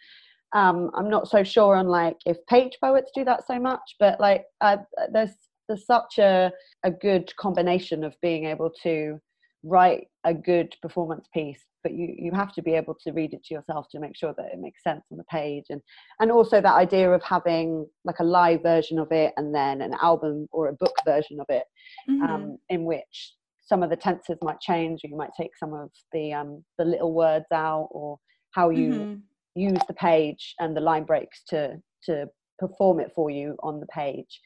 Um, 0.53 0.91
I'm 0.95 1.11
not 1.11 1.29
so 1.29 1.45
sure 1.45 1.77
on 1.77 1.87
like 1.87 2.17
if 2.27 2.37
page 2.47 2.77
poets 2.81 3.11
do 3.15 3.25
that 3.25 3.47
so 3.47 3.59
much, 3.59 3.97
but 3.99 4.21
like 4.21 4.45
uh, 4.61 4.79
there's 5.13 5.31
there's 5.69 5.87
such 5.87 6.19
a, 6.19 6.51
a 6.83 6.91
good 6.91 7.35
combination 7.37 8.03
of 8.03 8.17
being 8.21 8.47
able 8.47 8.71
to 8.83 9.21
write 9.63 10.07
a 10.25 10.35
good 10.35 10.75
performance 10.83 11.27
piece 11.33 11.65
but 11.83 11.93
you 11.93 12.15
you 12.17 12.33
have 12.33 12.53
to 12.53 12.63
be 12.63 12.73
able 12.73 12.95
to 12.95 13.13
read 13.13 13.33
it 13.33 13.45
to 13.45 13.55
yourself 13.55 13.87
to 13.91 14.01
make 14.01 14.17
sure 14.17 14.35
that 14.37 14.51
it 14.53 14.59
makes 14.59 14.83
sense 14.83 15.03
on 15.11 15.19
the 15.19 15.25
page 15.25 15.65
and 15.71 15.81
and 16.21 16.31
also 16.31 16.61
that 16.61 16.75
idea 16.75 17.11
of 17.11 17.23
having 17.23 17.87
like 18.05 18.19
a 18.21 18.25
live 18.25 18.63
version 18.63 18.99
of 18.99 19.11
it 19.13 19.33
and 19.37 19.55
then 19.55 19.81
an 19.83 19.95
album 20.03 20.47
or 20.53 20.69
a 20.69 20.75
book 20.75 20.95
version 21.05 21.41
of 21.41 21.47
it 21.49 21.65
mm-hmm. 22.09 22.23
um, 22.23 22.59
in 22.69 22.85
which 22.85 23.35
some 23.61 23.83
of 23.83 23.91
the 23.91 23.97
tenses 23.97 24.37
might 24.43 24.61
change 24.61 25.05
or 25.05 25.09
you 25.09 25.17
might 25.17 25.31
take 25.39 25.57
some 25.57 25.73
of 25.73 25.91
the 26.13 26.33
um, 26.33 26.65
the 26.79 26.85
little 26.85 27.13
words 27.13 27.47
out 27.53 27.89
or 27.91 28.19
how 28.53 28.71
you 28.71 28.93
mm-hmm. 28.93 29.15
use 29.55 29.81
the 29.87 29.95
page 29.95 30.55
and 30.59 30.77
the 30.77 30.81
line 30.81 31.05
breaks 31.05 31.43
to 31.49 31.77
to 32.05 32.27
perform 32.59 33.01
it 33.01 33.13
for 33.15 33.31
you 33.31 33.57
on 33.63 33.81
the 33.81 33.87
page 33.87 34.41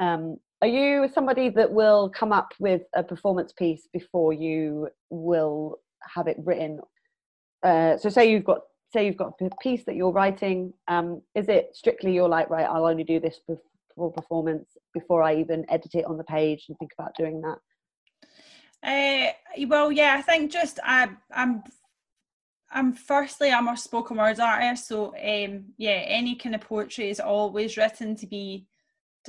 um, 0.00 0.36
are 0.60 0.68
you 0.68 1.08
somebody 1.12 1.48
that 1.50 1.70
will 1.70 2.10
come 2.10 2.32
up 2.32 2.52
with 2.58 2.82
a 2.94 3.02
performance 3.02 3.52
piece 3.52 3.88
before 3.92 4.32
you 4.32 4.88
will 5.10 5.78
have 6.14 6.26
it 6.26 6.36
written? 6.44 6.80
Uh, 7.62 7.96
so 7.96 8.08
say 8.08 8.30
you've 8.30 8.44
got 8.44 8.60
say 8.92 9.06
you've 9.06 9.16
got 9.16 9.32
a 9.40 9.50
piece 9.62 9.84
that 9.84 9.96
you're 9.96 10.12
writing 10.12 10.72
um, 10.88 11.20
is 11.34 11.48
it 11.48 11.70
strictly 11.74 12.14
you're 12.14 12.28
like 12.28 12.48
right 12.48 12.66
i'll 12.66 12.86
only 12.86 13.04
do 13.04 13.20
this 13.20 13.40
before 13.46 14.12
performance 14.12 14.76
before 14.94 15.22
i 15.22 15.34
even 15.34 15.66
edit 15.68 15.94
it 15.94 16.06
on 16.06 16.16
the 16.16 16.24
page 16.24 16.64
and 16.68 16.78
think 16.78 16.92
about 16.98 17.14
doing 17.18 17.42
that 17.42 17.58
uh, 18.88 19.66
well 19.66 19.92
yeah 19.92 20.14
i 20.16 20.22
think 20.22 20.50
just 20.50 20.78
I, 20.84 21.10
i'm 21.32 21.62
I'm 22.70 22.92
firstly 22.92 23.50
I'm 23.50 23.68
a 23.68 23.76
spoken 23.76 24.18
word 24.18 24.40
artist, 24.40 24.88
so 24.88 25.14
um, 25.16 25.64
yeah, 25.78 26.02
any 26.06 26.34
kind 26.34 26.54
of 26.54 26.60
poetry 26.60 27.08
is 27.08 27.18
always 27.18 27.76
written 27.78 28.14
to 28.16 28.26
be 28.26 28.66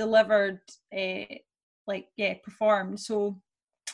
delivered 0.03 0.61
uh, 0.97 1.25
like 1.85 2.07
yeah 2.15 2.35
performed 2.43 2.99
so 2.99 3.39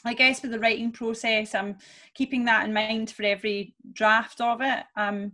I 0.05 0.13
guess 0.13 0.41
with 0.41 0.51
the 0.51 0.59
writing 0.59 0.91
process, 0.91 1.55
I'm 1.55 1.77
keeping 2.13 2.45
that 2.45 2.65
in 2.65 2.73
mind 2.73 3.09
for 3.09 3.23
every 3.23 3.73
draft 3.91 4.39
of 4.39 4.61
it. 4.61 4.83
Um, 4.95 5.33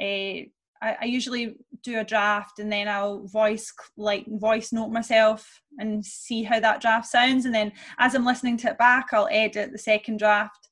uh, 0.00 0.48
I, 0.80 0.96
I, 1.02 1.04
usually 1.04 1.56
do 1.82 1.98
a 1.98 2.04
draft 2.04 2.58
and 2.58 2.72
then 2.72 2.88
I'll 2.88 3.26
voice 3.26 3.72
like 3.96 4.24
voice 4.28 4.72
note 4.72 4.90
myself 4.90 5.60
and 5.78 6.04
see 6.04 6.44
how 6.44 6.60
that 6.60 6.80
draft 6.80 7.06
sounds, 7.06 7.44
and 7.44 7.54
then 7.54 7.72
as 7.98 8.14
I'm 8.14 8.24
listening 8.24 8.56
to 8.58 8.70
it 8.70 8.78
back, 8.78 9.08
I'll 9.12 9.28
edit 9.30 9.72
the 9.72 9.78
second 9.78 10.18
draft. 10.18 10.68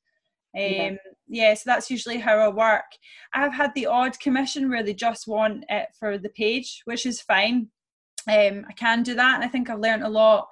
Um, 0.56 0.62
yeah. 0.62 0.96
yeah, 1.28 1.54
so 1.54 1.62
that's 1.66 1.90
usually 1.90 2.18
how 2.18 2.38
I 2.38 2.48
work. 2.48 2.84
I've 3.34 3.52
had 3.52 3.74
the 3.74 3.86
odd 3.86 4.18
commission 4.20 4.70
where 4.70 4.82
they 4.82 4.94
just 4.94 5.26
want 5.26 5.64
it 5.68 5.88
for 5.98 6.16
the 6.16 6.30
page, 6.30 6.80
which 6.86 7.04
is 7.04 7.20
fine 7.20 7.68
um, 8.28 8.64
I 8.68 8.72
can 8.72 9.02
do 9.02 9.14
that. 9.14 9.34
And 9.36 9.44
I 9.44 9.48
think 9.48 9.70
I've 9.70 9.80
learned 9.80 10.02
a 10.02 10.08
lot 10.08 10.48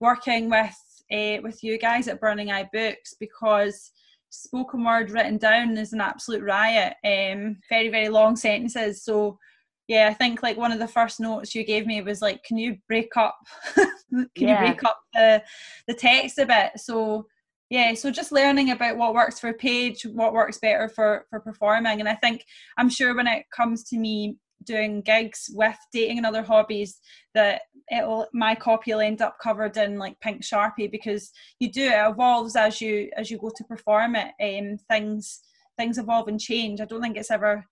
working 0.00 0.50
with 0.50 0.76
uh, 1.12 1.38
with 1.42 1.62
you 1.62 1.78
guys 1.78 2.08
at 2.08 2.20
Burning 2.20 2.50
Eye 2.50 2.68
Books 2.72 3.14
because 3.18 3.90
spoken 4.30 4.84
word 4.84 5.10
written 5.10 5.38
down 5.38 5.76
is 5.76 5.92
an 5.92 6.00
absolute 6.00 6.42
riot. 6.42 6.94
Um, 7.04 7.58
very 7.68 7.88
very 7.88 8.08
long 8.08 8.36
sentences. 8.36 9.04
So 9.04 9.38
yeah, 9.86 10.08
I 10.08 10.14
think 10.14 10.42
like 10.42 10.56
one 10.56 10.72
of 10.72 10.78
the 10.78 10.88
first 10.88 11.20
notes 11.20 11.54
you 11.54 11.64
gave 11.64 11.86
me 11.86 12.00
was 12.00 12.22
like, 12.22 12.42
can 12.44 12.56
you 12.56 12.76
break 12.88 13.16
up? 13.16 13.38
can 13.74 14.28
yeah. 14.36 14.60
you 14.60 14.66
break 14.66 14.84
up 14.84 15.00
the 15.12 15.42
the 15.86 15.94
text 15.94 16.38
a 16.38 16.46
bit? 16.46 16.72
So 16.76 17.26
yeah 17.70 17.94
so 17.94 18.10
just 18.10 18.32
learning 18.32 18.70
about 18.70 18.96
what 18.96 19.14
works 19.14 19.40
for 19.40 19.48
a 19.48 19.54
page 19.54 20.02
what 20.12 20.32
works 20.32 20.58
better 20.58 20.88
for 20.88 21.26
for 21.30 21.40
performing 21.40 21.98
and 21.98 22.08
i 22.08 22.14
think 22.14 22.44
i'm 22.76 22.90
sure 22.90 23.16
when 23.16 23.26
it 23.26 23.44
comes 23.54 23.82
to 23.82 23.98
me 23.98 24.36
doing 24.64 25.00
gigs 25.02 25.50
with 25.54 25.76
dating 25.92 26.18
and 26.18 26.26
other 26.26 26.42
hobbies 26.42 27.00
that 27.34 27.62
it'll 27.90 28.26
my 28.32 28.54
copy 28.54 28.92
will 28.92 29.00
end 29.00 29.20
up 29.20 29.36
covered 29.42 29.76
in 29.76 29.98
like 29.98 30.18
pink 30.20 30.42
sharpie 30.42 30.90
because 30.90 31.30
you 31.58 31.70
do 31.70 31.84
it 31.84 32.08
evolves 32.10 32.56
as 32.56 32.80
you 32.80 33.10
as 33.16 33.30
you 33.30 33.38
go 33.38 33.50
to 33.54 33.64
perform 33.64 34.16
it 34.16 34.32
um 34.40 34.78
things 34.88 35.40
things 35.76 35.98
evolve 35.98 36.28
and 36.28 36.40
change. 36.40 36.80
I 36.80 36.84
don't 36.84 37.02
think 37.02 37.16
it's 37.16 37.30
ever 37.30 37.64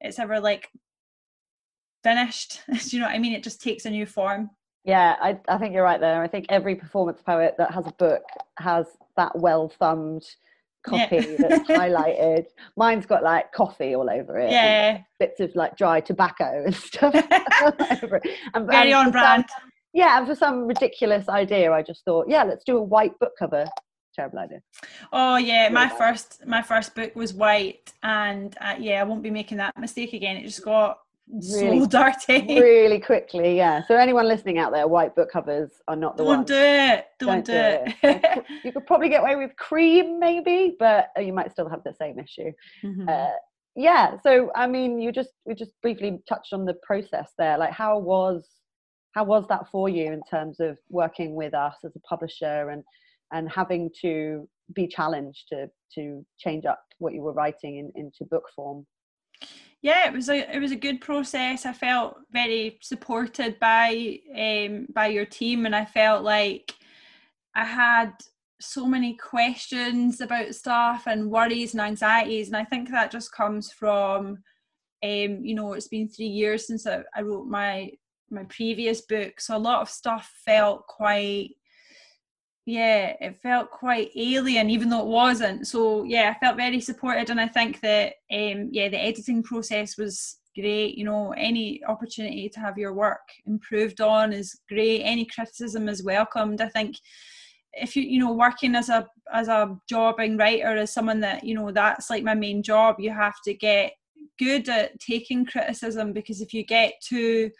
it's 0.00 0.18
ever 0.18 0.40
like 0.40 0.68
finished 2.02 2.60
do 2.68 2.96
you 2.96 3.00
know 3.00 3.06
what 3.06 3.14
i 3.14 3.18
mean? 3.18 3.32
It 3.32 3.42
just 3.42 3.62
takes 3.62 3.84
a 3.84 3.90
new 3.90 4.06
form. 4.06 4.50
Yeah 4.84 5.16
I, 5.20 5.38
I 5.48 5.58
think 5.58 5.74
you're 5.74 5.82
right 5.82 6.00
there. 6.00 6.22
I 6.22 6.28
think 6.28 6.46
every 6.48 6.76
performance 6.76 7.20
poet 7.22 7.54
that 7.58 7.72
has 7.72 7.86
a 7.86 7.92
book 7.92 8.22
has 8.58 8.86
that 9.16 9.36
well 9.38 9.68
thumbed 9.68 10.24
copy 10.86 11.16
yeah. 11.16 11.36
that's 11.38 11.68
highlighted. 11.68 12.46
Mine's 12.76 13.06
got 13.06 13.22
like 13.22 13.52
coffee 13.52 13.94
all 13.94 14.08
over 14.08 14.38
it. 14.38 14.50
Yeah. 14.50 15.00
Bits 15.18 15.40
of 15.40 15.54
like 15.54 15.76
dry 15.76 16.00
tobacco 16.00 16.64
and 16.64 16.74
stuff. 16.74 17.14
And, 18.54 18.66
Very 18.66 18.92
and 18.92 19.06
on 19.06 19.12
brand. 19.12 19.44
Some, 19.48 19.70
yeah, 19.92 20.18
and 20.18 20.26
for 20.26 20.34
some 20.34 20.66
ridiculous 20.66 21.28
idea, 21.28 21.72
I 21.72 21.82
just 21.82 22.04
thought, 22.04 22.26
yeah, 22.28 22.44
let's 22.44 22.64
do 22.64 22.76
a 22.76 22.82
white 22.82 23.18
book 23.18 23.32
cover. 23.38 23.66
Terrible 24.14 24.38
idea. 24.38 24.60
Oh 25.12 25.36
yeah, 25.36 25.68
my 25.68 25.88
first 25.88 26.46
my 26.46 26.62
first 26.62 26.94
book 26.94 27.14
was 27.14 27.34
white, 27.34 27.92
and 28.02 28.56
uh, 28.60 28.76
yeah, 28.78 29.00
I 29.00 29.04
won't 29.04 29.22
be 29.22 29.30
making 29.30 29.58
that 29.58 29.76
mistake 29.78 30.14
again. 30.14 30.36
It 30.36 30.44
just 30.44 30.64
got 30.64 30.98
really, 31.28 31.80
so 31.80 31.86
dirty. 31.86 32.46
Really 32.60 33.00
quickly, 33.00 33.56
yeah. 33.56 33.82
So 33.86 33.96
anyone 33.96 34.28
listening 34.28 34.58
out 34.58 34.72
there, 34.72 34.86
white 34.86 35.14
book 35.14 35.30
covers 35.30 35.70
are 35.88 35.96
not 35.96 36.16
the 36.16 36.24
one. 36.24 36.38
Don't 36.38 36.38
ones. 36.38 36.48
do 36.48 36.54
it. 36.56 37.06
Don't, 37.18 37.44
Don't 37.44 37.46
do, 37.46 37.52
do 37.52 38.08
it. 38.08 38.20
it. 38.24 38.44
you 38.64 38.72
could 38.72 38.86
probably 38.86 39.08
get 39.08 39.22
away 39.22 39.36
with 39.36 39.56
cream, 39.56 40.18
maybe, 40.18 40.76
but 40.78 41.08
you 41.18 41.32
might 41.32 41.50
still 41.52 41.68
have 41.68 41.82
the 41.84 41.94
same 41.94 42.18
issue. 42.18 42.52
Mm-hmm. 42.84 43.08
Uh, 43.08 43.26
yeah. 43.74 44.16
So 44.22 44.50
I 44.54 44.66
mean, 44.66 45.00
you 45.00 45.12
just 45.12 45.30
we 45.44 45.54
just 45.54 45.72
briefly 45.82 46.18
touched 46.28 46.52
on 46.52 46.64
the 46.64 46.74
process 46.82 47.32
there. 47.38 47.58
Like, 47.58 47.72
how 47.72 47.98
was 47.98 48.46
how 49.12 49.24
was 49.24 49.46
that 49.48 49.66
for 49.70 49.88
you 49.88 50.12
in 50.12 50.22
terms 50.30 50.60
of 50.60 50.78
working 50.88 51.34
with 51.34 51.54
us 51.54 51.76
as 51.84 51.94
a 51.96 52.00
publisher 52.00 52.70
and 52.70 52.82
and 53.32 53.50
having 53.50 53.90
to 54.02 54.48
be 54.74 54.86
challenged 54.86 55.48
to 55.50 55.68
to 55.94 56.24
change 56.38 56.64
up 56.64 56.80
what 56.98 57.12
you 57.12 57.22
were 57.22 57.32
writing 57.32 57.78
in, 57.78 57.92
into 57.94 58.24
book 58.30 58.44
form? 58.54 58.86
Yeah, 59.82 60.08
it 60.08 60.12
was 60.12 60.28
a 60.28 60.54
it 60.54 60.58
was 60.58 60.72
a 60.72 60.76
good 60.76 61.00
process. 61.00 61.66
I 61.66 61.72
felt 61.72 62.16
very 62.32 62.78
supported 62.82 63.58
by 63.58 64.18
um, 64.34 64.86
by 64.92 65.08
your 65.08 65.26
team, 65.26 65.66
and 65.66 65.76
I 65.76 65.84
felt 65.84 66.24
like 66.24 66.74
I 67.54 67.64
had 67.64 68.12
so 68.60 68.86
many 68.86 69.16
questions 69.16 70.20
about 70.20 70.54
stuff 70.54 71.04
and 71.06 71.30
worries 71.30 71.74
and 71.74 71.80
anxieties, 71.80 72.48
and 72.48 72.56
I 72.56 72.64
think 72.64 72.90
that 72.90 73.10
just 73.10 73.32
comes 73.32 73.70
from 73.70 74.38
um, 75.04 75.44
you 75.44 75.54
know 75.54 75.74
it's 75.74 75.88
been 75.88 76.08
three 76.08 76.26
years 76.26 76.66
since 76.66 76.86
I, 76.86 77.02
I 77.14 77.22
wrote 77.22 77.46
my 77.46 77.90
my 78.30 78.44
previous 78.44 79.02
book, 79.02 79.40
so 79.40 79.56
a 79.56 79.58
lot 79.58 79.82
of 79.82 79.90
stuff 79.90 80.32
felt 80.44 80.86
quite 80.86 81.50
yeah, 82.66 83.14
it 83.20 83.40
felt 83.40 83.70
quite 83.70 84.10
alien, 84.16 84.68
even 84.70 84.88
though 84.88 85.00
it 85.00 85.06
wasn't. 85.06 85.68
So 85.68 86.02
yeah, 86.02 86.34
I 86.34 86.44
felt 86.44 86.56
very 86.56 86.80
supported, 86.80 87.30
and 87.30 87.40
I 87.40 87.46
think 87.46 87.80
that 87.80 88.14
um, 88.32 88.68
yeah, 88.72 88.88
the 88.88 89.00
editing 89.00 89.44
process 89.44 89.96
was 89.96 90.38
great. 90.56 90.98
You 90.98 91.04
know, 91.04 91.32
any 91.36 91.80
opportunity 91.84 92.48
to 92.48 92.60
have 92.60 92.76
your 92.76 92.92
work 92.92 93.20
improved 93.46 94.00
on 94.00 94.32
is 94.32 94.58
great. 94.68 95.02
Any 95.02 95.26
criticism 95.26 95.88
is 95.88 96.02
welcomed. 96.02 96.60
I 96.60 96.68
think 96.68 96.96
if 97.72 97.94
you 97.94 98.02
you 98.02 98.18
know 98.18 98.32
working 98.32 98.74
as 98.74 98.88
a 98.88 99.06
as 99.32 99.46
a 99.46 99.76
jobbing 99.88 100.36
writer 100.36 100.76
as 100.76 100.92
someone 100.92 101.20
that 101.20 101.44
you 101.44 101.54
know 101.54 101.70
that's 101.70 102.10
like 102.10 102.24
my 102.24 102.34
main 102.34 102.62
job 102.62 102.96
you 102.98 103.10
have 103.10 103.34
to 103.44 103.52
get 103.54 103.92
good 104.38 104.68
at 104.68 104.98
taking 104.98 105.44
criticism 105.44 106.12
because 106.12 106.40
if 106.40 106.54
you 106.54 106.64
get 106.64 106.94
too 107.02 107.50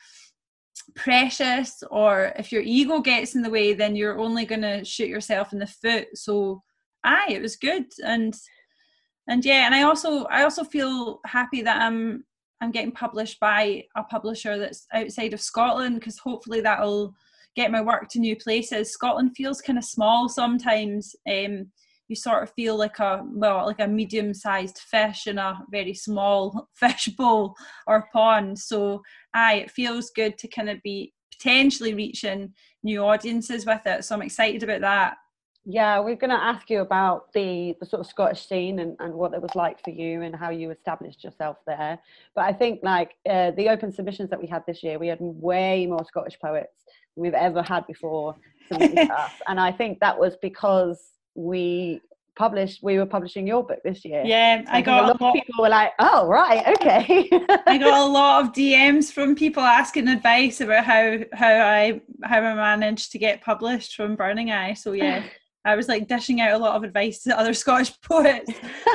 precious 0.94 1.82
or 1.90 2.32
if 2.38 2.52
your 2.52 2.62
ego 2.62 3.00
gets 3.00 3.34
in 3.34 3.42
the 3.42 3.50
way 3.50 3.74
then 3.74 3.96
you're 3.96 4.18
only 4.18 4.44
going 4.44 4.62
to 4.62 4.84
shoot 4.84 5.08
yourself 5.08 5.52
in 5.52 5.58
the 5.58 5.66
foot. 5.66 6.06
So 6.14 6.62
aye 7.04 7.28
it 7.30 7.42
was 7.42 7.56
good. 7.56 7.86
And 8.04 8.34
and 9.28 9.44
yeah 9.44 9.66
and 9.66 9.74
i 9.74 9.82
also 9.82 10.22
i 10.26 10.44
also 10.44 10.62
feel 10.62 11.18
happy 11.26 11.60
that 11.60 11.82
i'm 11.82 12.24
i'm 12.60 12.70
getting 12.70 12.92
published 12.92 13.40
by 13.40 13.82
a 13.96 14.04
publisher 14.04 14.56
that's 14.56 14.86
outside 14.94 15.34
of 15.34 15.40
scotland 15.40 15.96
because 15.96 16.16
hopefully 16.16 16.60
that'll 16.60 17.12
get 17.56 17.72
my 17.72 17.80
work 17.80 18.08
to 18.10 18.20
new 18.20 18.36
places. 18.36 18.92
Scotland 18.92 19.32
feels 19.34 19.60
kind 19.60 19.78
of 19.78 19.84
small 19.84 20.28
sometimes 20.28 21.16
um 21.28 21.66
you 22.08 22.16
sort 22.16 22.42
of 22.42 22.52
feel 22.52 22.76
like 22.76 22.98
a 22.98 23.22
well 23.24 23.66
like 23.66 23.80
a 23.80 23.88
medium 23.88 24.32
sized 24.32 24.78
fish 24.78 25.26
in 25.26 25.38
a 25.38 25.58
very 25.70 25.94
small 25.94 26.68
fish 26.74 27.08
bowl 27.16 27.54
or 27.86 28.08
pond. 28.12 28.58
So 28.58 29.02
aye 29.34 29.54
it 29.54 29.70
feels 29.70 30.10
good 30.10 30.38
to 30.38 30.48
kind 30.48 30.70
of 30.70 30.82
be 30.82 31.12
potentially 31.32 31.94
reaching 31.94 32.52
new 32.82 33.02
audiences 33.04 33.66
with 33.66 33.80
it 33.84 34.04
so 34.04 34.14
i'm 34.14 34.22
excited 34.22 34.62
about 34.62 34.80
that. 34.80 35.16
Yeah 35.64 35.98
we're 35.98 36.14
going 36.14 36.30
to 36.30 36.36
ask 36.36 36.70
you 36.70 36.80
about 36.80 37.32
the 37.32 37.74
the 37.80 37.86
sort 37.86 38.00
of 38.00 38.06
scottish 38.06 38.46
scene 38.46 38.78
and, 38.78 38.96
and 39.00 39.12
what 39.12 39.34
it 39.34 39.42
was 39.42 39.54
like 39.54 39.82
for 39.82 39.90
you 39.90 40.22
and 40.22 40.34
how 40.34 40.50
you 40.50 40.70
established 40.70 41.24
yourself 41.24 41.58
there. 41.66 41.98
But 42.34 42.44
i 42.44 42.52
think 42.52 42.80
like 42.82 43.16
uh, 43.28 43.50
the 43.50 43.68
open 43.68 43.92
submissions 43.92 44.30
that 44.30 44.40
we 44.40 44.46
had 44.46 44.62
this 44.66 44.82
year 44.82 44.98
we 44.98 45.08
had 45.08 45.18
way 45.20 45.86
more 45.86 46.04
scottish 46.06 46.38
poets 46.40 46.84
than 47.14 47.22
we've 47.22 47.34
ever 47.34 47.62
had 47.62 47.86
before 47.86 48.36
and 48.70 49.60
i 49.60 49.70
think 49.70 50.00
that 50.00 50.18
was 50.18 50.36
because 50.42 51.15
we 51.36 52.00
published 52.36 52.82
we 52.82 52.98
were 52.98 53.06
publishing 53.06 53.46
your 53.46 53.64
book 53.64 53.78
this 53.82 54.04
year 54.04 54.22
yeah 54.24 54.62
i, 54.68 54.82
got 54.82 55.04
a 55.04 55.06
lot, 55.06 55.20
lot 55.20 55.28
of 55.28 55.34
people 55.34 55.54
were 55.58 55.70
like 55.70 55.92
oh 55.98 56.26
right 56.28 56.66
okay 56.68 57.28
i 57.66 57.78
got 57.78 57.98
a 57.98 58.04
lot 58.04 58.44
of 58.44 58.52
dms 58.52 59.10
from 59.10 59.34
people 59.34 59.62
asking 59.62 60.06
advice 60.06 60.60
about 60.60 60.84
how 60.84 61.16
how 61.32 61.48
i 61.48 61.98
how 62.24 62.38
i 62.38 62.76
managed 62.76 63.10
to 63.10 63.18
get 63.18 63.40
published 63.40 63.96
from 63.96 64.14
burning 64.14 64.50
eye 64.50 64.74
so 64.74 64.92
yeah 64.92 65.22
I 65.66 65.74
was 65.74 65.88
like 65.88 66.06
dishing 66.06 66.40
out 66.40 66.52
a 66.52 66.58
lot 66.58 66.76
of 66.76 66.84
advice 66.84 67.24
to 67.24 67.36
other 67.36 67.52
Scottish 67.62 68.00
poets. 68.00 68.52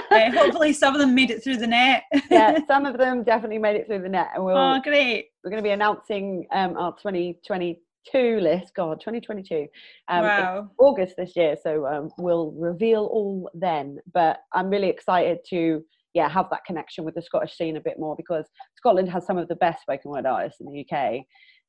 uh, 0.09 0.31
hopefully, 0.31 0.71
some 0.71 0.95
of 0.95 1.01
them 1.01 1.13
made 1.13 1.29
it 1.29 1.43
through 1.43 1.57
the 1.57 1.67
net. 1.67 2.03
yeah, 2.31 2.59
some 2.67 2.85
of 2.85 2.97
them 2.97 3.23
definitely 3.23 3.57
made 3.57 3.75
it 3.75 3.87
through 3.87 4.01
the 4.01 4.09
net, 4.09 4.29
and 4.33 4.45
we'll, 4.45 4.57
oh, 4.57 4.79
great! 4.81 5.27
We're 5.43 5.51
going 5.51 5.61
to 5.61 5.67
be 5.67 5.73
announcing 5.73 6.47
um, 6.51 6.77
our 6.77 6.93
2020 6.93 7.81
two 8.09 8.39
list 8.39 8.73
god 8.75 8.99
2022 8.99 9.67
um 10.07 10.23
wow. 10.23 10.69
august 10.79 11.15
this 11.17 11.33
year 11.35 11.55
so 11.61 11.85
um, 11.85 12.09
we'll 12.17 12.51
reveal 12.51 13.05
all 13.05 13.49
then 13.53 13.97
but 14.13 14.39
i'm 14.53 14.69
really 14.69 14.89
excited 14.89 15.39
to 15.47 15.83
yeah 16.13 16.27
have 16.27 16.49
that 16.49 16.65
connection 16.65 17.03
with 17.03 17.15
the 17.15 17.21
scottish 17.21 17.55
scene 17.55 17.77
a 17.77 17.81
bit 17.81 17.99
more 17.99 18.15
because 18.15 18.45
scotland 18.75 19.09
has 19.09 19.25
some 19.25 19.37
of 19.37 19.47
the 19.47 19.55
best 19.55 19.81
spoken 19.81 20.11
word 20.11 20.25
artists 20.25 20.59
in 20.61 20.67
the 20.71 20.85
uk 20.85 21.21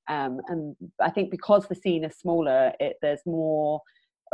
um, 0.09 0.41
and 0.49 0.75
i 1.01 1.11
think 1.11 1.31
because 1.31 1.67
the 1.69 1.75
scene 1.75 2.05
is 2.05 2.17
smaller 2.19 2.73
it 2.81 2.97
there's 3.03 3.23
more 3.27 3.81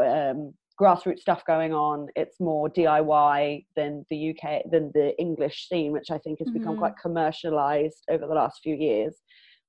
um, 0.01 0.53
grassroots 0.81 1.21
stuff 1.21 1.43
going 1.47 1.75
on 1.75 2.07
it's 2.15 2.39
more 2.39 2.71
diy 2.71 3.65
than 3.75 4.05
the 4.11 4.31
uk 4.31 4.63
than 4.71 4.93
the 4.95 5.13
english 5.19 5.69
scene 5.69 5.91
which 5.91 6.11
i 6.11 6.19
think 6.19 6.39
has 6.39 6.49
mm-hmm. 6.49 6.59
become 6.59 6.79
quite 6.79 6.95
commercialized 7.03 8.05
over 8.09 8.27
the 8.27 8.35
last 8.35 8.61
few 8.63 8.77
years 8.77 9.17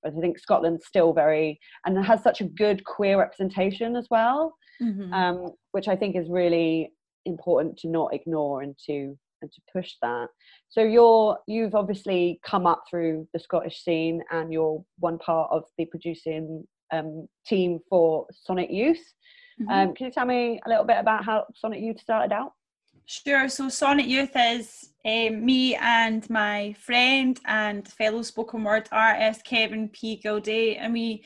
I 0.06 0.10
think 0.12 0.40
Scotland's 0.40 0.86
still 0.86 1.14
very 1.14 1.60
and 1.86 2.04
has 2.04 2.24
such 2.24 2.42
a 2.42 2.46
good 2.46 2.84
queer 2.86 3.20
representation 3.20 3.96
as 3.96 4.08
well, 4.10 4.56
mm-hmm. 4.82 5.14
um, 5.14 5.52
which 5.72 5.88
I 5.88 5.96
think 5.96 6.16
is 6.16 6.30
really 6.30 6.94
important 7.26 7.78
to 7.80 7.88
not 7.88 8.14
ignore 8.14 8.62
and 8.62 8.76
to 8.86 9.18
and 9.42 9.52
to 9.52 9.62
push 9.72 9.94
that. 10.02 10.28
So 10.70 10.82
you're 10.82 11.38
you've 11.48 11.76
obviously 11.76 12.40
come 12.46 12.66
up 12.66 12.84
through 12.90 13.28
the 13.34 13.40
Scottish 13.40 13.84
scene 13.84 14.22
and 14.32 14.52
you're 14.52 14.84
one 15.00 15.18
part 15.18 15.50
of 15.52 15.64
the 15.78 15.86
producing 15.86 16.66
um, 16.92 17.28
team 17.46 17.80
for 17.90 18.26
Sonnet 18.32 18.72
Youth. 18.72 19.04
Mm-hmm. 19.62 19.72
Um, 19.72 19.94
can 19.94 20.08
you 20.08 20.12
tell 20.12 20.26
me 20.26 20.60
a 20.66 20.70
little 20.70 20.86
bit 20.86 20.98
about 21.00 21.26
how 21.26 21.46
Sonnet 21.56 21.82
Youth 21.82 22.00
started 22.00 22.34
out? 22.34 22.54
Sure. 23.10 23.50
So 23.50 23.70
Sonnet 23.70 24.06
Youth 24.06 24.34
is 24.36 24.92
um, 25.04 25.44
me 25.44 25.74
and 25.74 26.30
my 26.30 26.76
friend 26.80 27.40
and 27.46 27.88
fellow 27.88 28.22
spoken 28.22 28.64
word 28.64 28.88
artist 28.92 29.44
Kevin 29.44 29.90
P. 29.90 30.18
Gilday, 30.18 30.76
and 30.76 30.94
we 30.94 31.26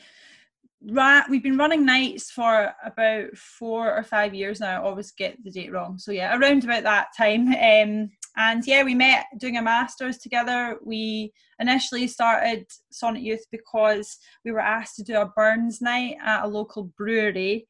ra- 0.90 1.26
we've 1.28 1.42
been 1.42 1.58
running 1.58 1.84
nights 1.84 2.30
for 2.30 2.72
about 2.82 3.36
four 3.36 3.94
or 3.94 4.02
five 4.02 4.32
years 4.32 4.60
now. 4.60 4.80
I 4.80 4.82
always 4.82 5.10
get 5.10 5.36
the 5.44 5.50
date 5.50 5.72
wrong. 5.72 5.98
So 5.98 6.10
yeah, 6.10 6.34
around 6.34 6.64
about 6.64 6.84
that 6.84 7.08
time. 7.14 7.48
Um, 7.48 8.10
and 8.34 8.66
yeah, 8.66 8.82
we 8.82 8.94
met 8.94 9.26
doing 9.36 9.58
a 9.58 9.62
masters 9.62 10.16
together. 10.16 10.78
We 10.82 11.34
initially 11.60 12.06
started 12.06 12.64
Sonnet 12.92 13.20
Youth 13.20 13.44
because 13.50 14.16
we 14.42 14.52
were 14.52 14.60
asked 14.60 14.96
to 14.96 15.04
do 15.04 15.20
a 15.20 15.26
Burns 15.36 15.82
night 15.82 16.16
at 16.24 16.44
a 16.44 16.48
local 16.48 16.84
brewery. 16.96 17.66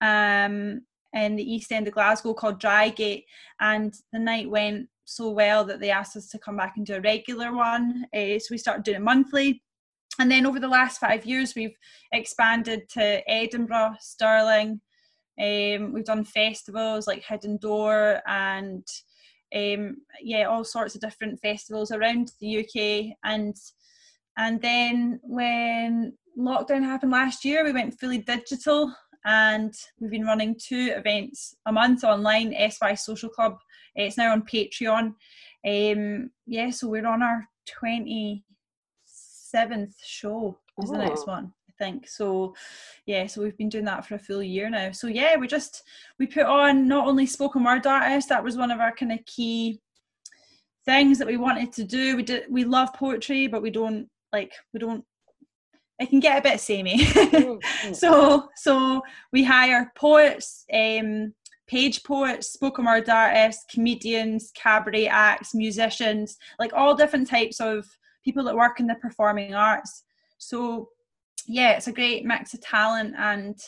Um, 0.00 0.86
in 1.14 1.36
the 1.36 1.52
east 1.52 1.72
end 1.72 1.88
of 1.88 1.94
Glasgow 1.94 2.34
called 2.34 2.60
Drygate, 2.60 3.24
and 3.60 3.94
the 4.12 4.18
night 4.18 4.50
went 4.50 4.88
so 5.04 5.30
well 5.30 5.64
that 5.64 5.80
they 5.80 5.90
asked 5.90 6.16
us 6.16 6.28
to 6.28 6.38
come 6.38 6.56
back 6.56 6.74
and 6.76 6.84
do 6.84 6.96
a 6.96 7.00
regular 7.00 7.52
one. 7.54 8.04
Uh, 8.14 8.38
so 8.38 8.48
we 8.50 8.58
started 8.58 8.84
doing 8.84 8.98
it 8.98 9.02
monthly. 9.02 9.62
And 10.18 10.30
then 10.30 10.46
over 10.46 10.60
the 10.60 10.68
last 10.68 10.98
five 10.98 11.24
years, 11.24 11.54
we've 11.54 11.76
expanded 12.12 12.88
to 12.90 13.30
Edinburgh, 13.30 13.94
Stirling. 14.00 14.80
Um, 15.40 15.92
we've 15.92 16.04
done 16.04 16.24
festivals 16.24 17.06
like 17.06 17.24
Hidden 17.24 17.58
Door 17.58 18.20
and 18.26 18.84
um, 19.54 19.96
yeah, 20.20 20.44
all 20.44 20.64
sorts 20.64 20.94
of 20.94 21.00
different 21.00 21.40
festivals 21.40 21.90
around 21.90 22.32
the 22.40 22.58
UK. 22.58 23.16
And 23.24 23.56
and 24.36 24.60
then 24.60 25.20
when 25.22 26.12
lockdown 26.38 26.82
happened 26.82 27.12
last 27.12 27.44
year, 27.44 27.64
we 27.64 27.72
went 27.72 27.98
fully 27.98 28.18
digital 28.18 28.94
and 29.28 29.74
we've 30.00 30.10
been 30.10 30.24
running 30.24 30.56
two 30.58 30.90
events 30.96 31.54
a 31.66 31.72
month 31.72 32.02
online 32.02 32.54
sy 32.70 32.94
social 32.94 33.28
club 33.28 33.58
it's 33.94 34.16
now 34.16 34.32
on 34.32 34.42
patreon 34.42 35.14
um 35.66 36.30
yeah 36.46 36.70
so 36.70 36.88
we're 36.88 37.06
on 37.06 37.22
our 37.22 37.46
27th 37.82 38.42
show 40.02 40.58
is 40.82 40.90
oh. 40.90 40.92
the 40.92 40.98
next 40.98 41.24
oh. 41.26 41.32
one 41.32 41.52
i 41.68 41.72
think 41.78 42.08
so 42.08 42.54
yeah 43.04 43.26
so 43.26 43.42
we've 43.42 43.58
been 43.58 43.68
doing 43.68 43.84
that 43.84 44.06
for 44.06 44.14
a 44.14 44.18
full 44.18 44.42
year 44.42 44.70
now 44.70 44.90
so 44.90 45.06
yeah 45.06 45.36
we 45.36 45.46
just 45.46 45.82
we 46.18 46.26
put 46.26 46.46
on 46.46 46.88
not 46.88 47.06
only 47.06 47.26
spoken 47.26 47.62
word 47.62 47.86
artists 47.86 48.30
that 48.30 48.42
was 48.42 48.56
one 48.56 48.70
of 48.70 48.80
our 48.80 48.94
kind 48.94 49.12
of 49.12 49.18
key 49.26 49.78
things 50.86 51.18
that 51.18 51.28
we 51.28 51.36
wanted 51.36 51.70
to 51.70 51.84
do 51.84 52.16
we 52.16 52.22
did 52.22 52.44
we 52.48 52.64
love 52.64 52.90
poetry 52.94 53.46
but 53.46 53.60
we 53.60 53.70
don't 53.70 54.08
like 54.32 54.54
we 54.72 54.80
don't 54.80 55.04
it 55.98 56.10
can 56.10 56.20
get 56.20 56.38
a 56.38 56.42
bit 56.42 56.60
samey. 56.60 56.98
Mm, 56.98 57.60
mm. 57.82 57.96
so 57.96 58.48
so 58.56 59.02
we 59.32 59.44
hire 59.44 59.92
poets, 59.96 60.64
um, 60.72 61.34
page 61.66 62.02
poets, 62.02 62.52
spoken 62.52 62.84
word 62.84 63.08
artists, 63.08 63.64
comedians, 63.72 64.52
cabaret 64.54 65.08
acts, 65.08 65.54
musicians, 65.54 66.36
like 66.58 66.72
all 66.72 66.94
different 66.94 67.28
types 67.28 67.60
of 67.60 67.84
people 68.24 68.44
that 68.44 68.56
work 68.56 68.80
in 68.80 68.86
the 68.86 68.94
performing 68.96 69.54
arts. 69.54 70.04
So 70.38 70.90
yeah, 71.46 71.72
it's 71.72 71.88
a 71.88 71.92
great 71.92 72.24
mix 72.24 72.54
of 72.54 72.60
talent 72.60 73.14
and 73.18 73.58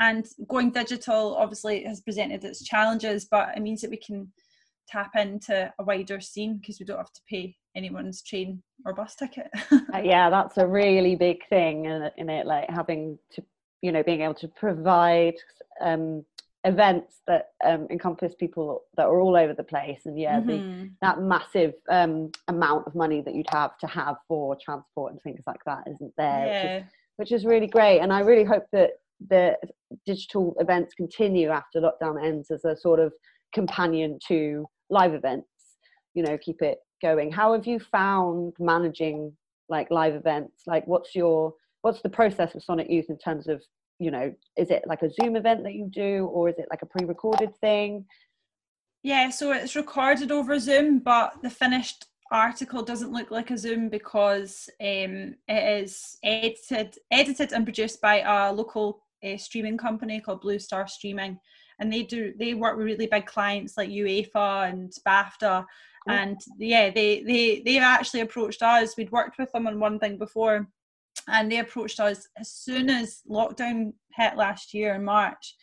and 0.00 0.26
going 0.48 0.70
digital 0.70 1.34
obviously 1.36 1.82
has 1.84 2.00
presented 2.00 2.44
its 2.44 2.62
challenges, 2.62 3.26
but 3.28 3.56
it 3.56 3.60
means 3.60 3.80
that 3.80 3.90
we 3.90 3.96
can 3.96 4.32
tap 4.88 5.10
into 5.16 5.72
a 5.78 5.84
wider 5.84 6.20
scene 6.20 6.58
because 6.58 6.78
we 6.78 6.86
don't 6.86 6.98
have 6.98 7.12
to 7.12 7.20
pay 7.28 7.56
anyone's 7.78 8.22
train 8.22 8.62
or 8.84 8.92
bus 8.92 9.14
ticket. 9.14 9.48
uh, 9.72 10.02
yeah, 10.02 10.28
that's 10.28 10.58
a 10.58 10.66
really 10.66 11.16
big 11.16 11.46
thing 11.48 11.86
in, 11.86 12.10
in, 12.16 12.28
it, 12.28 12.46
like 12.46 12.68
having 12.68 13.18
to, 13.32 13.42
you 13.80 13.92
know, 13.92 14.02
being 14.02 14.20
able 14.22 14.34
to 14.34 14.48
provide 14.48 15.34
um, 15.80 16.24
events 16.64 17.20
that 17.28 17.50
um, 17.64 17.86
encompass 17.90 18.34
people 18.34 18.82
that 18.96 19.06
are 19.06 19.20
all 19.20 19.36
over 19.36 19.54
the 19.54 19.62
place, 19.62 20.00
and 20.04 20.18
yeah, 20.18 20.40
mm-hmm. 20.40 20.48
the, 20.48 20.90
that 21.00 21.22
massive 21.22 21.74
um, 21.88 22.30
amount 22.48 22.86
of 22.86 22.94
money 22.94 23.22
that 23.22 23.34
you'd 23.34 23.50
have 23.50 23.78
to 23.78 23.86
have 23.86 24.16
for 24.26 24.56
transport 24.62 25.12
and 25.12 25.22
things 25.22 25.42
like 25.46 25.60
that 25.64 25.84
isn't 25.88 26.12
there, 26.18 26.46
yeah. 26.46 26.74
which, 26.74 26.82
is, 26.82 26.92
which 27.16 27.32
is 27.32 27.46
really 27.46 27.68
great. 27.68 28.00
And 28.00 28.12
I 28.12 28.20
really 28.20 28.44
hope 28.44 28.64
that 28.72 28.90
the 29.30 29.56
digital 30.04 30.54
events 30.58 30.94
continue 30.94 31.48
after 31.48 31.80
lockdown 31.80 32.22
ends 32.22 32.50
as 32.50 32.64
a 32.64 32.76
sort 32.76 33.00
of 33.00 33.12
companion 33.54 34.18
to 34.28 34.66
live 34.90 35.14
events 35.14 35.48
you 36.18 36.24
know 36.24 36.36
keep 36.38 36.62
it 36.62 36.78
going? 37.00 37.32
How 37.32 37.52
have 37.52 37.66
you 37.66 37.78
found 37.78 38.54
managing 38.58 39.32
like 39.68 39.90
live 39.90 40.14
events? 40.14 40.62
Like 40.66 40.86
what's 40.86 41.14
your 41.14 41.54
what's 41.82 42.02
the 42.02 42.08
process 42.08 42.54
of 42.54 42.62
Sonnet 42.62 42.90
Youth 42.90 43.06
in 43.08 43.18
terms 43.18 43.48
of 43.48 43.62
you 43.98 44.10
know 44.10 44.32
is 44.56 44.70
it 44.70 44.84
like 44.86 45.02
a 45.02 45.10
zoom 45.10 45.36
event 45.36 45.64
that 45.64 45.74
you 45.74 45.88
do 45.90 46.26
or 46.26 46.48
is 46.48 46.58
it 46.58 46.68
like 46.70 46.82
a 46.82 46.86
pre-recorded 46.86 47.56
thing? 47.56 48.04
Yeah 49.02 49.30
so 49.30 49.52
it's 49.52 49.76
recorded 49.76 50.32
over 50.32 50.58
zoom 50.58 50.98
but 50.98 51.34
the 51.42 51.50
finished 51.50 52.06
article 52.30 52.82
doesn't 52.82 53.12
look 53.12 53.30
like 53.30 53.50
a 53.50 53.56
zoom 53.56 53.88
because 53.88 54.68
um, 54.80 55.34
it 55.48 55.82
is 55.82 56.18
edited 56.22 56.98
edited 57.10 57.52
and 57.52 57.64
produced 57.64 58.00
by 58.00 58.20
a 58.20 58.52
local 58.52 59.02
uh, 59.24 59.36
streaming 59.36 59.78
company 59.78 60.20
called 60.20 60.42
blue 60.42 60.58
star 60.58 60.86
streaming 60.86 61.38
and 61.78 61.92
they 61.92 62.02
do 62.02 62.32
they 62.38 62.54
work 62.54 62.76
with 62.76 62.86
really 62.86 63.06
big 63.06 63.26
clients 63.26 63.76
like 63.76 63.88
UEFA 63.88 64.70
and 64.70 64.92
BAFTA, 65.06 65.64
and 66.08 66.40
yeah, 66.58 66.90
they 66.90 67.22
they 67.22 67.62
they've 67.64 67.82
actually 67.82 68.20
approached 68.20 68.62
us. 68.62 68.96
We'd 68.96 69.12
worked 69.12 69.38
with 69.38 69.52
them 69.52 69.66
on 69.66 69.78
one 69.78 69.98
thing 69.98 70.18
before, 70.18 70.66
and 71.28 71.50
they 71.50 71.58
approached 71.58 72.00
us 72.00 72.26
as 72.36 72.50
soon 72.50 72.90
as 72.90 73.22
lockdown 73.30 73.92
hit 74.14 74.36
last 74.36 74.74
year 74.74 74.94
in 74.94 75.04
March, 75.04 75.54